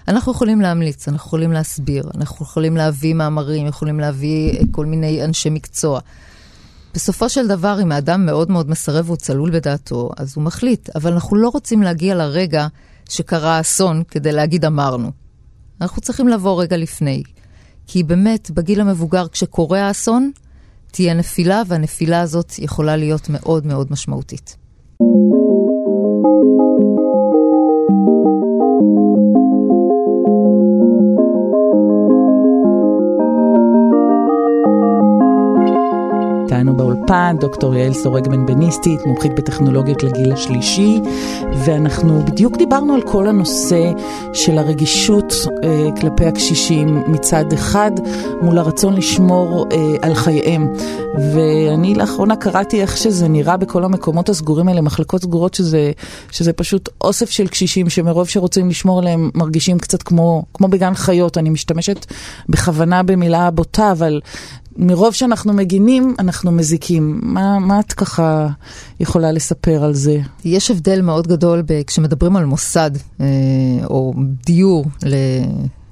[0.08, 5.24] אנחנו יכולים להמליץ, אנחנו יכולים להסביר, אנחנו יכולים להביא מאמרים, יכולים להביא אה, כל מיני
[5.24, 6.00] אנשי מקצוע.
[6.94, 10.90] בסופו של דבר, אם האדם מאוד מאוד מסרב והוא צלול בדעתו, אז הוא מחליט.
[10.96, 12.68] אבל אנחנו לא רוצים להגיע לרגע
[13.10, 15.12] שקרה אסון כדי להגיד אמרנו.
[15.82, 17.24] אנחנו צריכים לבוא רגע לפני.
[17.92, 20.32] כי באמת, בגיל המבוגר, כשקורה האסון,
[20.92, 24.58] תהיה נפילה, והנפילה הזאת יכולה להיות מאוד מאוד משמעותית.
[36.80, 41.00] באולפן, דוקטור יעל סורג בן בניסטית, מומחית בטכנולוגיות לגיל השלישי,
[41.66, 43.92] ואנחנו בדיוק דיברנו על כל הנושא
[44.34, 47.92] של הרגישות אה, כלפי הקשישים מצד אחד,
[48.42, 50.74] מול הרצון לשמור אה, על חייהם.
[51.34, 55.92] ואני לאחרונה קראתי איך שזה נראה בכל המקומות הסגורים האלה, מחלקות סגורות, שזה,
[56.32, 61.38] שזה פשוט אוסף של קשישים שמרוב שרוצים לשמור עליהם מרגישים קצת כמו, כמו בגן חיות.
[61.38, 62.06] אני משתמשת
[62.50, 64.22] בכוונה במילה בוטה, אבל
[64.78, 67.20] מרוב שאנחנו מגינים, אנחנו מזיקים.
[67.24, 68.48] מה, מה את ככה
[69.00, 70.20] יכולה לספר על זה?
[70.46, 73.26] יש הבדל מאוד גדול ב- כשמדברים על מוסד אה,
[73.84, 74.14] או
[74.46, 75.16] דיור ל...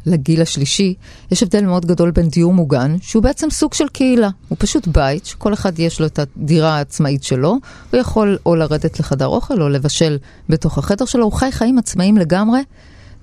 [0.07, 0.93] לגיל השלישי,
[1.31, 4.29] יש הבדל מאוד גדול בין דיור מוגן, שהוא בעצם סוג של קהילה.
[4.47, 7.57] הוא פשוט בית, שכל אחד יש לו את הדירה העצמאית שלו,
[7.91, 10.17] הוא יכול או לרדת לחדר אוכל או לבשל
[10.49, 12.59] בתוך החדר שלו, הוא חי חיים עצמאיים לגמרי.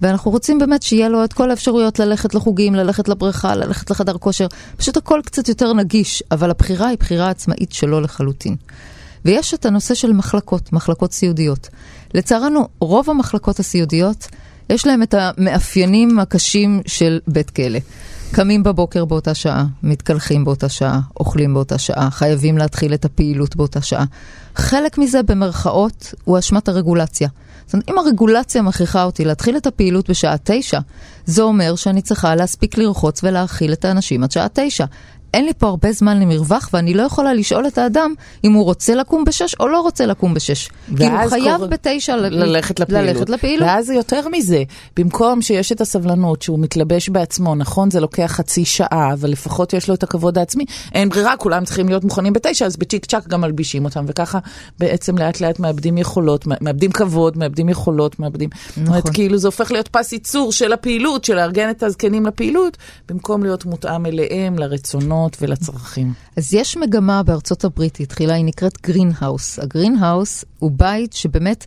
[0.03, 4.47] ואנחנו רוצים באמת שיהיה לו את כל האפשרויות ללכת לחוגים, ללכת לבריכה, ללכת לחדר כושר,
[4.77, 8.57] פשוט הכל קצת יותר נגיש, אבל הבחירה היא בחירה עצמאית שלו לחלוטין.
[9.25, 11.69] ויש את הנושא של מחלקות, מחלקות סיעודיות.
[12.15, 14.29] לצערנו, רוב המחלקות הסיעודיות,
[14.71, 17.79] יש להם את המאפיינים הקשים של בית כלא.
[18.33, 23.83] קמים בבוקר באותה שעה, מתקלחים באותה שעה, אוכלים באותה שעה, חייבים להתחיל את הפעילות באותה
[23.83, 24.05] שעה.
[24.57, 27.29] חלק מזה, במרכאות, הוא אשמת הרגולציה.
[27.67, 30.81] זאת אומרת, אם הרגולציה מכריחה אותי להתחיל את הפעילות בשעה תשע,
[31.27, 34.85] זה אומר שאני צריכה להספיק לרחוץ ולהאכיל את האנשים עד שעה תשע.
[35.35, 38.95] אין לי פה הרבה זמן למרווח, ואני לא יכולה לשאול את האדם אם הוא רוצה
[38.95, 40.69] לקום בשש או לא רוצה לקום בשש.
[40.97, 41.67] כי הוא חייב קור...
[41.67, 43.17] בתשע ללכת לפעילות.
[43.17, 43.69] ללכת לפעילות.
[43.69, 44.63] ואז יותר מזה,
[44.97, 49.89] במקום שיש את הסבלנות שהוא מתלבש בעצמו, נכון, זה לוקח חצי שעה, אבל לפחות יש
[49.89, 53.41] לו את הכבוד העצמי, אין ברירה, כולם צריכים להיות מוכנים בתשע, אז בצ'יק צ'אק גם
[53.41, 54.39] מלבישים אותם, וככה
[54.79, 58.51] בעצם לאט לאט מאבדים יכולות, מאבדים כבוד, מאבדים יכולות, מאבדים...
[58.71, 58.87] נכון.
[58.87, 62.77] אומרת, כאילו זה הופך להיות פס ייצור של הפעילות, של לארגן את הזקנים לפעילות,
[63.09, 65.24] במקום להיות מותאם אליהם, לרצונות.
[65.25, 66.13] לתכונות ולצרכים.
[66.37, 69.59] אז יש מגמה בארצות הברית, היא התחילה, היא נקראת Green House.
[69.59, 71.67] ה Green House הוא בית שבאמת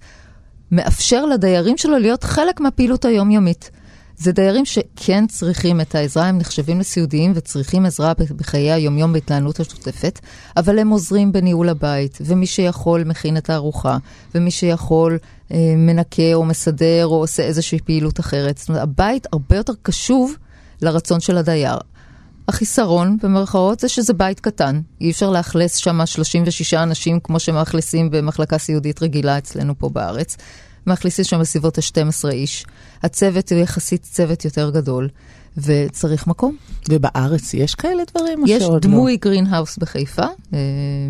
[0.72, 3.72] מאפשר לדיירים שלו להיות חלק מהפעילות היומיומית.
[4.18, 10.20] זה דיירים שכן צריכים את העזרה, הם נחשבים לסיעודיים וצריכים עזרה בחיי היומיום בהתנהלות השוטפת,
[10.58, 13.98] אבל הם עוזרים בניהול הבית, ומי שיכול מכין את הארוחה,
[14.36, 15.18] ומי שיכול
[15.52, 18.58] אה, מנקה או מסדר או עושה איזושהי פעילות אחרת.
[18.58, 20.36] זאת אומרת, הבית הרבה יותר קשוב
[20.82, 21.78] לרצון של הדייר.
[22.48, 24.82] החיסרון, במרכאות, זה שזה בית קטן.
[25.02, 30.38] אי אפשר לאכלס שם 36 אנשים כמו שמאכלסים במחלקה סיעודית רגילה אצלנו פה בארץ.
[30.88, 32.66] מאכלסים שם בסביבות ה-12 איש.
[33.04, 35.10] הצוות הוא יחסית צוות יותר גדול,
[35.58, 36.56] וצריך מקום.
[36.90, 38.44] ובארץ יש כאלה דברים?
[38.48, 39.18] יש דמוי לא?
[39.22, 40.60] Green House בחיפה, אה,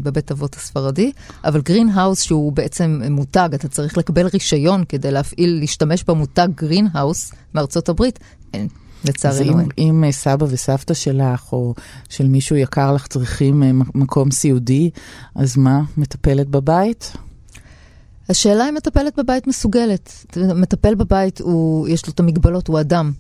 [0.04, 1.12] בבית אבות הספרדי,
[1.44, 6.94] אבל Green House שהוא בעצם מותג, אתה צריך לקבל רישיון כדי להפעיל, להשתמש במותג Green
[6.94, 8.20] House מארצות הברית,
[8.54, 8.68] אין.
[9.06, 9.40] לצערנו.
[9.40, 11.74] אז אם, אם אה, סבא וסבתא שלך, או
[12.10, 14.90] של מישהו יקר לך, צריכים אה, מקום סיעודי,
[15.36, 17.14] אז מה, מטפלת בבית?
[18.30, 20.36] השאלה אם מטפלת בבית מסוגלת.
[20.56, 23.12] מטפל בבית, הוא, יש לו את המגבלות, הוא אדם.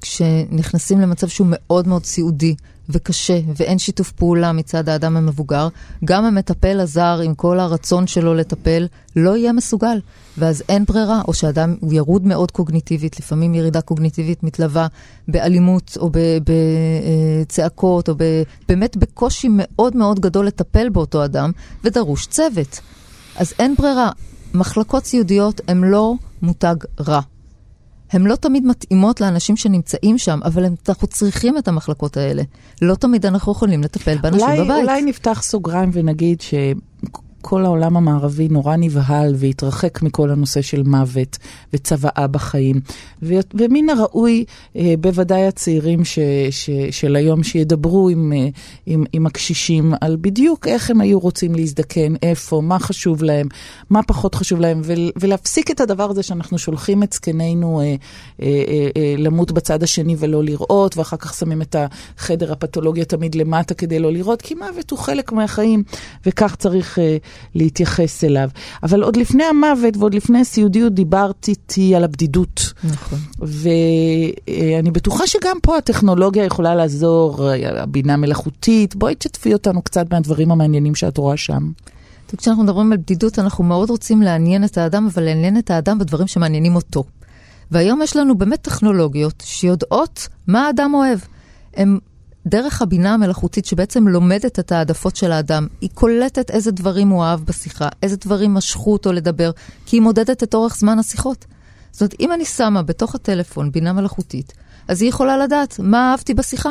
[0.00, 2.54] כשנכנסים למצב שהוא מאוד מאוד סיעודי
[2.92, 5.68] וקשה, ואין שיתוף פעולה מצד האדם המבוגר,
[6.04, 10.00] גם המטפל הזר, עם כל הרצון שלו לטפל, לא יהיה מסוגל.
[10.38, 14.86] ואז אין ברירה, או שאדם הוא ירוד מאוד קוגניטיבית, לפעמים ירידה קוגניטיבית מתלווה
[15.28, 16.10] באלימות, או
[17.42, 18.14] בצעקות, או
[18.68, 21.52] באמת בקושי מאוד מאוד גדול לטפל באותו אדם,
[21.84, 22.80] ודרוש צוות.
[23.36, 24.10] אז אין ברירה.
[24.54, 27.20] מחלקות סיעודיות הן לא מותג רע.
[28.12, 32.42] הן לא תמיד מתאימות לאנשים שנמצאים שם, אבל אנחנו צריכים את המחלקות האלה.
[32.82, 34.82] לא תמיד אנחנו יכולים לטפל באנשים אולי, בבית.
[34.82, 36.54] אולי נפתח סוגריים ונגיד ש...
[37.42, 41.38] כל העולם המערבי נורא נבהל והתרחק מכל הנושא של מוות
[41.72, 42.80] וצוואה בחיים.
[43.22, 44.44] ומן הראוי,
[44.76, 46.18] אה, בוודאי הצעירים ש-
[46.50, 48.48] ש- של היום, שידברו עם, אה,
[48.86, 53.46] עם, עם הקשישים על בדיוק איך הם היו רוצים להזדקן, איפה, מה חשוב להם,
[53.90, 54.80] מה פחות חשוב להם,
[55.20, 57.94] ולהפסיק את הדבר הזה שאנחנו שולחים את זקנינו אה, אה,
[58.42, 61.76] אה, אה, למות בצד השני ולא לראות, ואחר כך שמים את
[62.18, 65.82] החדר הפתולוגיה תמיד למטה כדי לא לראות, כי מוות הוא חלק מהחיים,
[66.26, 66.98] וכך צריך...
[66.98, 67.16] אה,
[67.54, 68.48] להתייחס אליו.
[68.82, 72.72] אבל עוד לפני המוות ועוד לפני הסיעודיות דיברת איתי על הבדידות.
[72.84, 73.18] נכון.
[73.38, 78.96] ואני בטוחה שגם פה הטכנולוגיה יכולה לעזור, הבינה מלאכותית.
[78.96, 81.70] בואי תשתפי אותנו קצת מהדברים המעניינים שאת רואה שם.
[82.36, 86.26] כשאנחנו מדברים על בדידות, אנחנו מאוד רוצים לעניין את האדם, אבל לעניין את האדם בדברים
[86.26, 87.04] שמעניינים אותו.
[87.70, 91.18] והיום יש לנו באמת טכנולוגיות שיודעות מה האדם אוהב.
[91.76, 91.98] הן
[92.46, 97.40] דרך הבינה המלאכותית שבעצם לומדת את העדפות של האדם, היא קולטת איזה דברים הוא אהב
[97.40, 99.50] בשיחה, איזה דברים משכו אותו לדבר,
[99.86, 101.44] כי היא מודדת את אורך זמן השיחות.
[101.92, 104.52] זאת אומרת, אם אני שמה בתוך הטלפון בינה מלאכותית,
[104.88, 106.70] אז היא יכולה לדעת מה אהבתי בשיחה.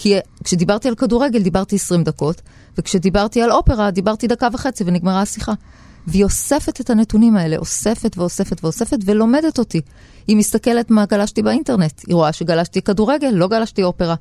[0.00, 2.42] כי כשדיברתי על כדורגל דיברתי 20 דקות,
[2.78, 5.52] וכשדיברתי על אופרה דיברתי דקה וחצי ונגמרה השיחה.
[6.06, 9.80] והיא אוספת את הנתונים האלה, אוספת ואוספת ואוספת ולומדת אותי.
[10.26, 14.14] היא מסתכלת מה גלשתי באינטרנט, היא רואה שגלשתי כדורגל, לא גלשתי אופרה.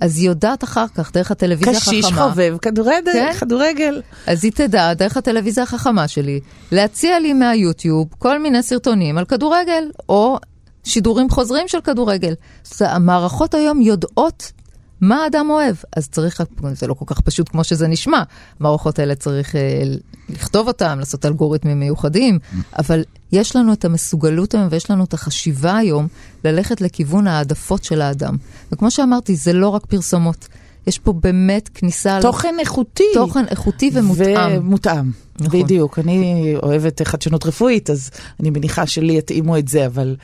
[0.00, 1.92] אז היא יודעת אחר כך, דרך הטלוויזיה החכמה.
[1.92, 3.32] קשיש חובב כדורגל, כן?
[3.40, 4.02] כדורגל.
[4.26, 6.40] אז היא תדע, דרך הטלוויזיה החכמה שלי,
[6.72, 10.38] להציע לי מהיוטיוב כל מיני סרטונים על כדורגל, או
[10.84, 12.34] שידורים חוזרים של כדורגל.
[12.80, 14.52] המערכות היום יודעות
[15.00, 15.76] מה האדם אוהב.
[15.96, 18.22] אז צריך, זה לא כל כך פשוט כמו שזה נשמע,
[18.60, 19.82] המערכות האלה צריך אה,
[20.28, 22.38] לכתוב אותן, לעשות אלגוריתמים מיוחדים,
[22.78, 26.08] אבל יש לנו את המסוגלות היום ויש לנו את החשיבה היום
[26.44, 28.36] ללכת לכיוון העדפות של האדם.
[28.72, 30.48] וכמו שאמרתי, זה לא רק פרסומות.
[30.86, 32.18] יש פה באמת כניסה...
[32.22, 33.04] תוכן איכותי.
[33.14, 34.58] תוכן איכותי ומותאם.
[34.58, 35.10] ומותאם.
[35.40, 35.62] נכון.
[35.62, 40.16] בדיוק, אני אוהבת חדשנות רפואית, אז אני מניחה שלי יתאימו את זה, אבל...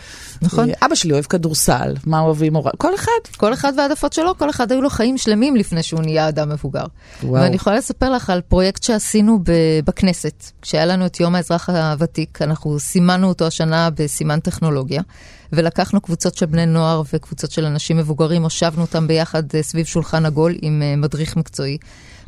[0.42, 0.68] נכון.
[0.82, 2.72] אבא שלי אוהב כדורסל, מה אוהבים הוריו?
[2.78, 3.12] כל אחד.
[3.36, 6.84] כל אחד והעדפות שלו, כל אחד היו לו חיים שלמים לפני שהוא נהיה אדם מבוגר.
[7.22, 7.42] וואו.
[7.42, 9.38] ואני יכולה לספר לך על פרויקט שעשינו
[9.84, 15.02] בכנסת, כשהיה לנו את יום האזרח הוותיק, אנחנו סימנו אותו השנה בסימן טכנולוגיה.
[15.52, 20.26] ולקחנו קבוצות של בני נוער וקבוצות של אנשים מבוגרים, הושבנו אותם ביחד אה, סביב שולחן
[20.26, 21.78] עגול עם אה, מדריך מקצועי.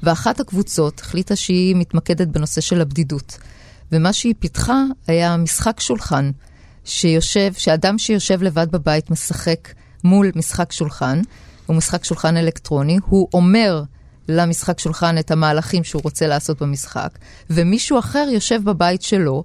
[0.02, 3.38] ואחת הקבוצות החליטה שהיא מתמקדת בנושא של הבדידות.
[3.92, 6.31] ומה שהיא פיתחה היה משחק שולחן,
[6.85, 9.68] שיושב, שאדם שיושב לבד בבית משחק
[10.04, 11.20] מול משחק שולחן,
[11.66, 13.83] הוא משחק שולחן אלקטרוני, הוא אומר
[14.28, 17.18] למשחק שולחן את המהלכים שהוא רוצה לעשות במשחק,
[17.50, 19.44] ומישהו אחר יושב בבית שלו,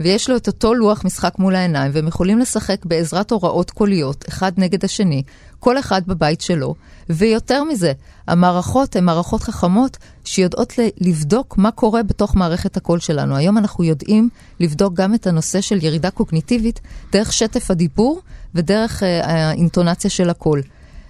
[0.00, 4.52] ויש לו את אותו לוח משחק מול העיניים, והם יכולים לשחק בעזרת הוראות קוליות, אחד
[4.56, 5.22] נגד השני,
[5.60, 6.74] כל אחד בבית שלו,
[7.08, 7.92] ויותר מזה,
[8.28, 13.36] המערכות הן מערכות חכמות שיודעות לבדוק מה קורה בתוך מערכת הקול שלנו.
[13.36, 14.28] היום אנחנו יודעים
[14.60, 16.80] לבדוק גם את הנושא של ירידה קוגניטיבית
[17.12, 18.20] דרך שטף הדיבור
[18.54, 20.62] ודרך אה, האינטונציה של הקול.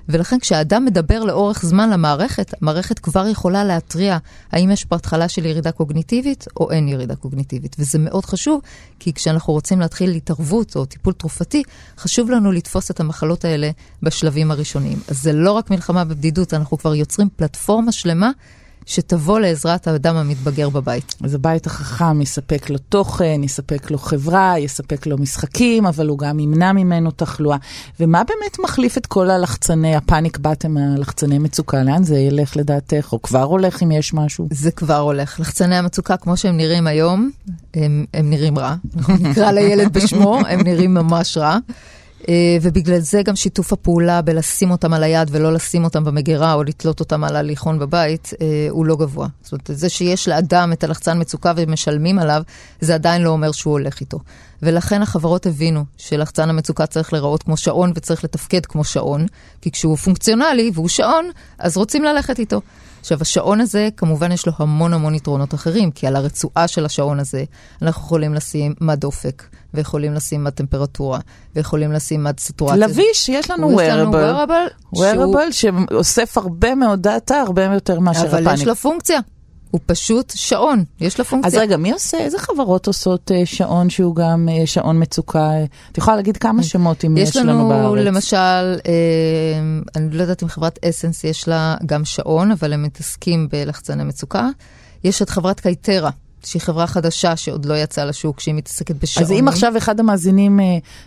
[0.09, 4.19] ולכן כשאדם מדבר לאורך זמן למערכת, המערכת כבר יכולה להתריע
[4.53, 7.77] האם יש פה התחלה של ירידה קוגניטיבית או אין ירידה קוגניטיבית.
[7.79, 8.61] וזה מאוד חשוב,
[8.99, 11.63] כי כשאנחנו רוצים להתחיל התערבות או טיפול תרופתי,
[11.99, 13.71] חשוב לנו לתפוס את המחלות האלה
[14.03, 14.99] בשלבים הראשוניים.
[15.09, 18.31] אז זה לא רק מלחמה בבדידות, אנחנו כבר יוצרים פלטפורמה שלמה
[18.87, 21.15] שתבוא לעזרת האדם המתבגר בבית.
[21.23, 26.39] אז הבית החכם יספק לו תוכן, יספק לו חברה, יספק לו משחקים, אבל הוא גם
[26.39, 27.57] ימנע ממנו תחלואה.
[28.01, 31.83] ומה באמת מחליף את כל הלחצני, הפאניק באטם, הלחצני מצוקה?
[31.83, 33.09] לאן זה ילך לדעתך?
[33.13, 34.49] או כבר הולך אם יש משהו?
[34.51, 35.41] זה כבר הולך.
[35.41, 37.31] לחצני המצוקה, כמו שהם נראים היום,
[37.75, 38.75] הם, הם נראים רע.
[39.21, 41.59] נקרא לילד בשמו, הם נראים ממש רע.
[42.29, 46.63] אה, ובגלל זה גם שיתוף הפעולה בלשים אותם על היד ולא לשים אותם במגירה או
[46.63, 49.29] לתלות אותם על הליכון בבית, אה, הוא לא גבוה.
[49.43, 52.43] זאת אומרת, זה שיש לאדם את הלחצן מצוקה ומשלמים עליו,
[52.81, 54.19] זה עדיין לא אומר שהוא הולך איתו.
[54.63, 59.27] ולכן החברות הבינו שלחצן המצוקה צריך להיראות כמו שעון וצריך לתפקד כמו שעון,
[59.61, 62.61] כי כשהוא פונקציונלי והוא שעון, אז רוצים ללכת איתו.
[63.01, 67.21] עכשיו, השעון הזה, כמובן יש לו המון המון יתרונות אחרים, כי על הרצועה של השעון
[67.21, 67.45] הזה
[67.83, 69.43] אנחנו יכולים לשים מד אופק,
[69.77, 71.19] ויכולים לשים מד טמפרטורה,
[71.57, 72.77] ויכולים לשים מד סטורציה.
[72.77, 78.47] לביש, יש לנו wearable, wearable שאוסף הרבה מאוד דאטה, הרבה יותר מאשר הפאניק.
[78.47, 79.21] אבל יש לו פונקציה.
[79.71, 81.61] הוא פשוט שעון, יש לו פונקציה.
[81.61, 85.51] אז רגע, מי עושה, איזה חברות עושות uh, שעון שהוא גם uh, שעון מצוקה?
[85.93, 87.81] את יכולה להגיד כמה שמות אם יש, יש לנו בארץ?
[87.81, 92.73] יש לנו למשל, uh, אני לא יודעת אם חברת אסנס יש לה גם שעון, אבל
[92.73, 94.49] הם מתעסקים בלחצני מצוקה.
[95.05, 96.11] יש את חברת קייטרה.
[96.47, 99.35] שהיא חברה חדשה שעוד לא יצאה לשוק, שהיא מתעסקת בשעונים.
[99.35, 100.61] אז אם עכשיו אחד המאזינים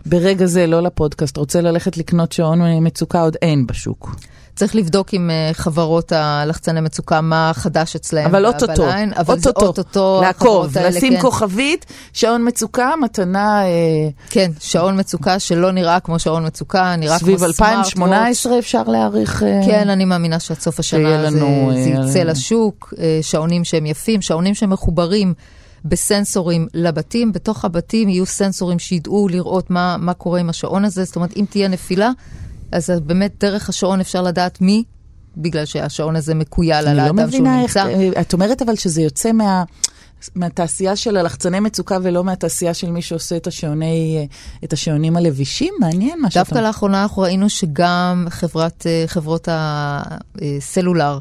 [0.06, 4.16] ברגע זה, לא לפודקאסט, רוצה ללכת לקנות שעון מצוקה, עוד אין בשוק.
[4.60, 8.26] צריך לבדוק עם אה, חברות הלחצני מצוקה מה חדש אצלהם.
[8.26, 11.22] אבל אוטוטו, אוטוטו, לעקוב, לשים כן.
[11.22, 13.64] כוכבית, שעון מצוקה, מתנה...
[13.64, 13.70] אה,
[14.30, 17.52] כן, שעון מצוקה שלא נראה כמו שעון מצוקה, נראה כמו סמארט וואץ'.
[17.52, 19.44] סביב 2018 אפשר להעריך...
[19.44, 21.40] אה, כן, אני מאמינה שעד סוף השנה זה,
[21.74, 25.34] זה יצא לשוק, שעונים שהם יפים, שעונים שמחוברים.
[25.86, 31.16] בסנסורים לבתים, בתוך הבתים יהיו סנסורים שידעו לראות מה, מה קורה עם השעון הזה, זאת
[31.16, 32.12] אומרת, אם תהיה נפילה,
[32.72, 34.84] אז באמת דרך השעון אפשר לדעת מי,
[35.38, 37.64] בגלל שהשעון הזה מקוייל על האדם לא שהוא נמצא.
[37.64, 39.64] איך, אה, את אומרת אבל שזה יוצא מה...
[40.36, 44.26] מהתעשייה של הלחצני מצוקה ולא מהתעשייה של מי שעושה את, השעוני, אה,
[44.64, 45.74] את השעונים הלבישים?
[45.80, 46.40] מעניין מה שאתה...
[46.40, 51.20] דווקא לאחרונה אנחנו ראינו שגם חברת, אה, חברות הסלולר,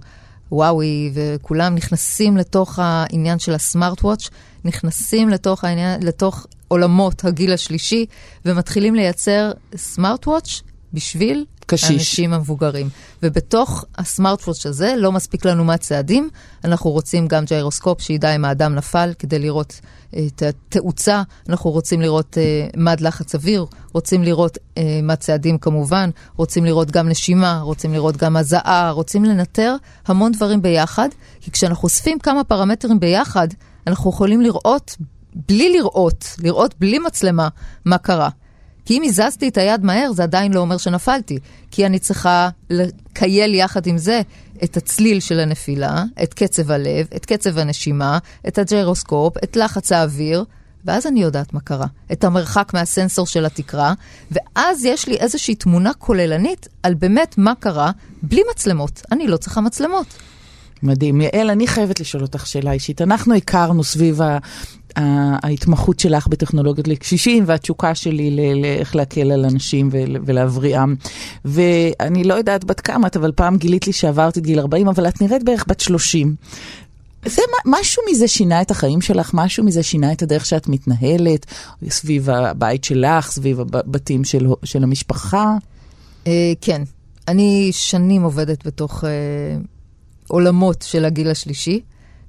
[0.52, 4.28] וואוי וכולם נכנסים לתוך העניין של הסמארט וואץ',
[4.64, 8.06] נכנסים לתוך, העניין, לתוך עולמות הגיל השלישי
[8.44, 11.90] ומתחילים לייצר סמארט וואץ' בשביל קשיש.
[11.90, 12.88] האנשים המבוגרים.
[13.22, 16.28] ובתוך הסמארטפוט הזה לא מספיק לנו מה צעדים,
[16.64, 19.80] אנחנו רוצים גם ג'יירוסקופ שידע אם האדם נפל כדי לראות
[20.16, 25.58] אה, את התאוצה, אנחנו רוצים לראות uh, מד לחץ אוויר, רוצים לראות uh, מה צעדים
[25.58, 31.08] כמובן, רוצים לראות גם נשימה, רוצים לראות גם הזעה, רוצים לנטר המון דברים ביחד,
[31.40, 33.48] כי כשאנחנו אוספים כמה פרמטרים ביחד,
[33.86, 34.96] אנחנו יכולים לראות,
[35.48, 37.48] בלי לראות, לראות בלי מצלמה,
[37.84, 38.28] מה קרה.
[38.88, 41.38] כי אם הזזתי את היד מהר, זה עדיין לא אומר שנפלתי.
[41.70, 44.20] כי אני צריכה לקייל יחד עם זה
[44.64, 50.44] את הצליל של הנפילה, את קצב הלב, את קצב הנשימה, את הג'ירוסקופ, את לחץ האוויר,
[50.84, 51.86] ואז אני יודעת מה קרה.
[52.12, 53.94] את המרחק מהסנסור של התקרה,
[54.30, 57.90] ואז יש לי איזושהי תמונה כוללנית על באמת מה קרה,
[58.22, 59.02] בלי מצלמות.
[59.12, 60.06] אני לא צריכה מצלמות.
[60.82, 61.20] מדהים.
[61.20, 63.02] יעל, אני חייבת לשאול אותך שאלה אישית.
[63.02, 64.20] אנחנו הכרנו סביב
[65.42, 70.94] ההתמחות שלך בטכנולוגיות לקשישים והתשוקה שלי לאיך להקל על אנשים ולהבריאם.
[71.44, 75.08] ואני לא יודעת בת כמה את, אבל פעם גילית לי שעברת את גיל 40, אבל
[75.08, 76.34] את נראית בערך בת 30.
[77.26, 81.46] זה משהו מזה שינה את החיים שלך, משהו מזה שינה את הדרך שאת מתנהלת,
[81.88, 85.56] סביב הבית שלך, סביב הבתים של, של המשפחה?
[86.24, 86.28] Uh,
[86.60, 86.82] כן,
[87.28, 89.06] אני שנים עובדת בתוך uh,
[90.28, 91.80] עולמות של הגיל השלישי.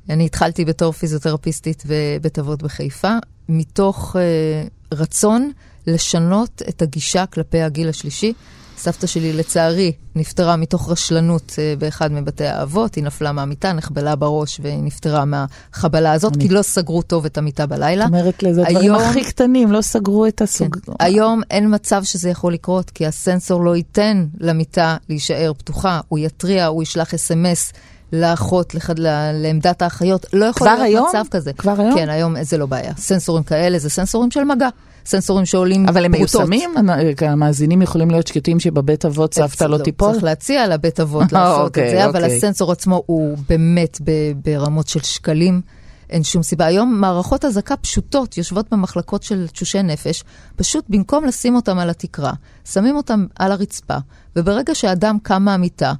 [0.10, 3.18] אני התחלתי בתור פיזיותרפיסטית בבית אבות בחיפה,
[3.50, 5.52] מתוך uh, רצון
[5.88, 8.34] לשנות את הגישה כלפי הגיל השלישי.
[8.78, 12.96] סבתא שלי, לצערי, נפטרה מתוך רשלנות uh, באחד מבתי האבות.
[12.96, 16.48] היא נפלה מהמיטה, נחבלה בראש והיא נפטרה מהחבלה הזאת, אני...
[16.48, 18.06] כי לא סגרו טוב את המיטה בלילה.
[18.06, 20.76] זאת אומרת, לזה הדברים הכי קטנים, לא סגרו את הסוג...
[20.76, 20.92] כן.
[21.00, 26.00] היום אין מצב שזה יכול לקרות, כי הסנסור לא ייתן למיטה להישאר פתוחה.
[26.08, 27.74] הוא יתריע, הוא ישלח אס.אם.אס.
[28.14, 29.00] לאחות, לחד,
[29.34, 30.26] לעמדת האחיות.
[30.34, 31.08] לא יכול להיות היום?
[31.10, 31.54] מצב כזה.
[31.54, 31.96] כבר היום?
[31.96, 32.94] כן, היום זה לא בעיה.
[32.98, 34.70] סנסורים כאלה זה סנסורים של מגע.
[35.06, 36.74] סנסורים שעולים אבל הם מיושמים?
[37.22, 40.12] המאזינים יכולים להיות שקטים שבבית אבות סבתא לא, לא תיפול?
[40.12, 42.38] צריך להציע לבית אבות לעשות אוקיי, את זה, אבל אוקיי.
[42.38, 43.98] הסנסור עצמו הוא באמת
[44.46, 45.62] ברמות של שקלים.
[46.10, 46.66] אין שום סיבה.
[46.66, 50.24] היום מערכות אזעקה פשוטות יושבות במחלקות של תשושי נפש,
[50.56, 52.32] פשוט במקום לשים אותם על התקרה,
[52.66, 53.98] שמים אותם על הרצפה,
[54.36, 55.94] וברגע שאדם קם מהמיטה,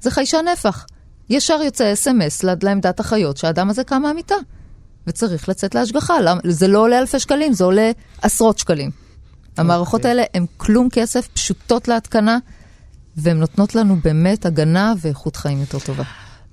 [0.00, 0.86] זה חיישן נפח.
[1.30, 4.34] ישר יוצא אס.אם.אס לעמדת החיות שהאדם הזה קם מהמיטה.
[5.06, 6.14] וצריך לצאת להשגחה.
[6.44, 7.90] זה לא עולה אלפי שקלים, זה עולה
[8.22, 8.90] עשרות שקלים.
[8.90, 9.60] Okay.
[9.60, 10.10] המערכות אוקיי.
[10.10, 12.38] האלה הן כלום כסף, פשוטות להתקנה,
[13.16, 16.04] והן נותנות לנו באמת הגנה ואיכות חיים יותר טובה.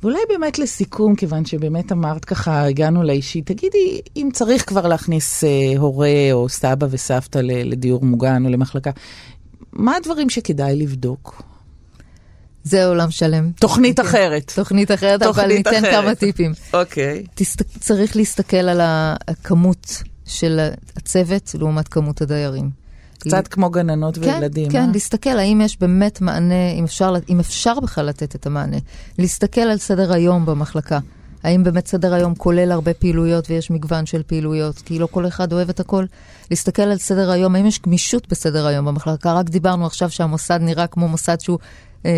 [0.04, 5.74] ואולי באמת לסיכום, כיוון שבאמת אמרת ככה, הגענו לאישי, תגידי, אם צריך כבר להכניס אה,
[5.78, 8.92] הורה או סבא וסבתא לדיור מוגן או למחלקה,
[9.74, 11.44] מה הדברים שכדאי לבדוק?
[12.64, 13.52] זה עולם שלם.
[13.52, 14.04] תוכנית okay.
[14.04, 14.28] אוקיי.
[14.28, 14.52] אחרת.
[14.56, 16.04] תוכנית אחרת, תוכנית אבל ניתן אחרת.
[16.04, 16.54] כמה טיפים.
[16.74, 17.24] אוקיי.
[17.26, 17.30] Okay.
[17.36, 17.62] תסת...
[17.80, 18.82] צריך להסתכל על
[19.28, 22.84] הכמות של הצוות לעומת כמות הדיירים.
[23.20, 24.70] קצת כמו גננות כן, וילדים.
[24.72, 24.92] כן, אה?
[24.94, 28.78] להסתכל האם יש באמת מענה, אם אפשר, אם אפשר בכלל לתת את המענה.
[29.20, 31.00] להסתכל על סדר היום במחלקה.
[31.44, 35.54] האם באמת סדר היום כולל הרבה פעילויות ויש מגוון של פעילויות, כי לא כל אחד
[35.54, 36.06] אוהב את הכל.
[36.52, 39.34] להסתכל על סדר היום, האם יש גמישות בסדר היום במחלקה?
[39.34, 41.60] רק דיברנו עכשיו שהמוסד נראה כמו מוסד שהוא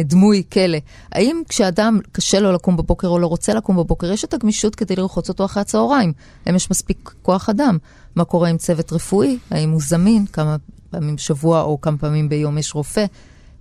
[0.06, 0.78] דמוי כלא.
[1.12, 4.96] האם כשאדם קשה לו לקום בבוקר או לא רוצה לקום בבוקר, יש את הגמישות כדי
[4.96, 6.14] לרחוץ אותו אחרי הצהריים?
[6.46, 7.78] האם יש מספיק כוח אדם?
[8.16, 9.38] מה קורה עם צוות רפואי?
[9.52, 10.26] האם הוא זמין?
[10.26, 10.56] כמה
[10.90, 13.06] פעמים בשבוע או כמה פעמים ביום יש רופא?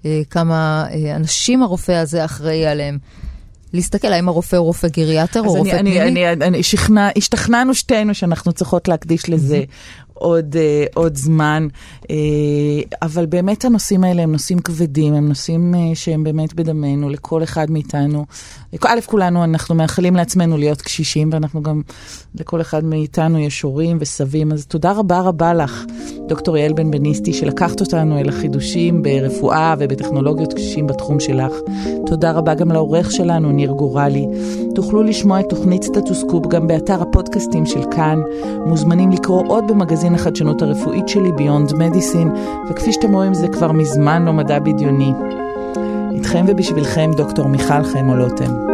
[0.05, 2.99] אה, כמה אה, אנשים הרופא הזה אחראי עליהם?
[3.72, 6.03] להסתכל האם הרופא הוא רופא גריאטר או אז רופא פנימי.
[6.03, 9.62] אני, אני, אני שכנע, השתכנענו שתינו שאנחנו צריכות להקדיש לזה
[10.14, 11.68] עוד, uh, עוד זמן,
[12.02, 12.06] uh,
[13.02, 17.70] אבל באמת הנושאים האלה הם נושאים כבדים, הם נושאים uh, שהם באמת בדמנו, לכל אחד
[17.70, 18.24] מאיתנו.
[18.84, 21.82] א', כולנו, אנחנו מאחלים לעצמנו להיות קשישים, ואנחנו גם,
[22.34, 25.84] לכל אחד מאיתנו יש הורים וסבים, אז תודה רבה רבה לך,
[26.28, 31.52] דוקטור יעל בן בניסטי, שלקחת אותנו אל החידושים ברפואה ובטכנולוגיות קשישים בתחום שלך.
[32.06, 34.26] תודה רבה גם לעורך שלנו, ניר גורלי.
[34.74, 38.20] תוכלו לשמוע את תוכנית סטטוס קופ גם באתר הפודקאסטים של כאן.
[38.66, 42.28] מוזמנים לקרוא עוד במגזין החדשנות הרפואית שלי, Beyond Medicine,
[42.70, 45.12] וכפי שאתם רואים זה כבר מזמן לא מדע בדיוני.
[46.14, 48.74] איתכם ובשבילכם דוקטור מיכל חמו לוטם.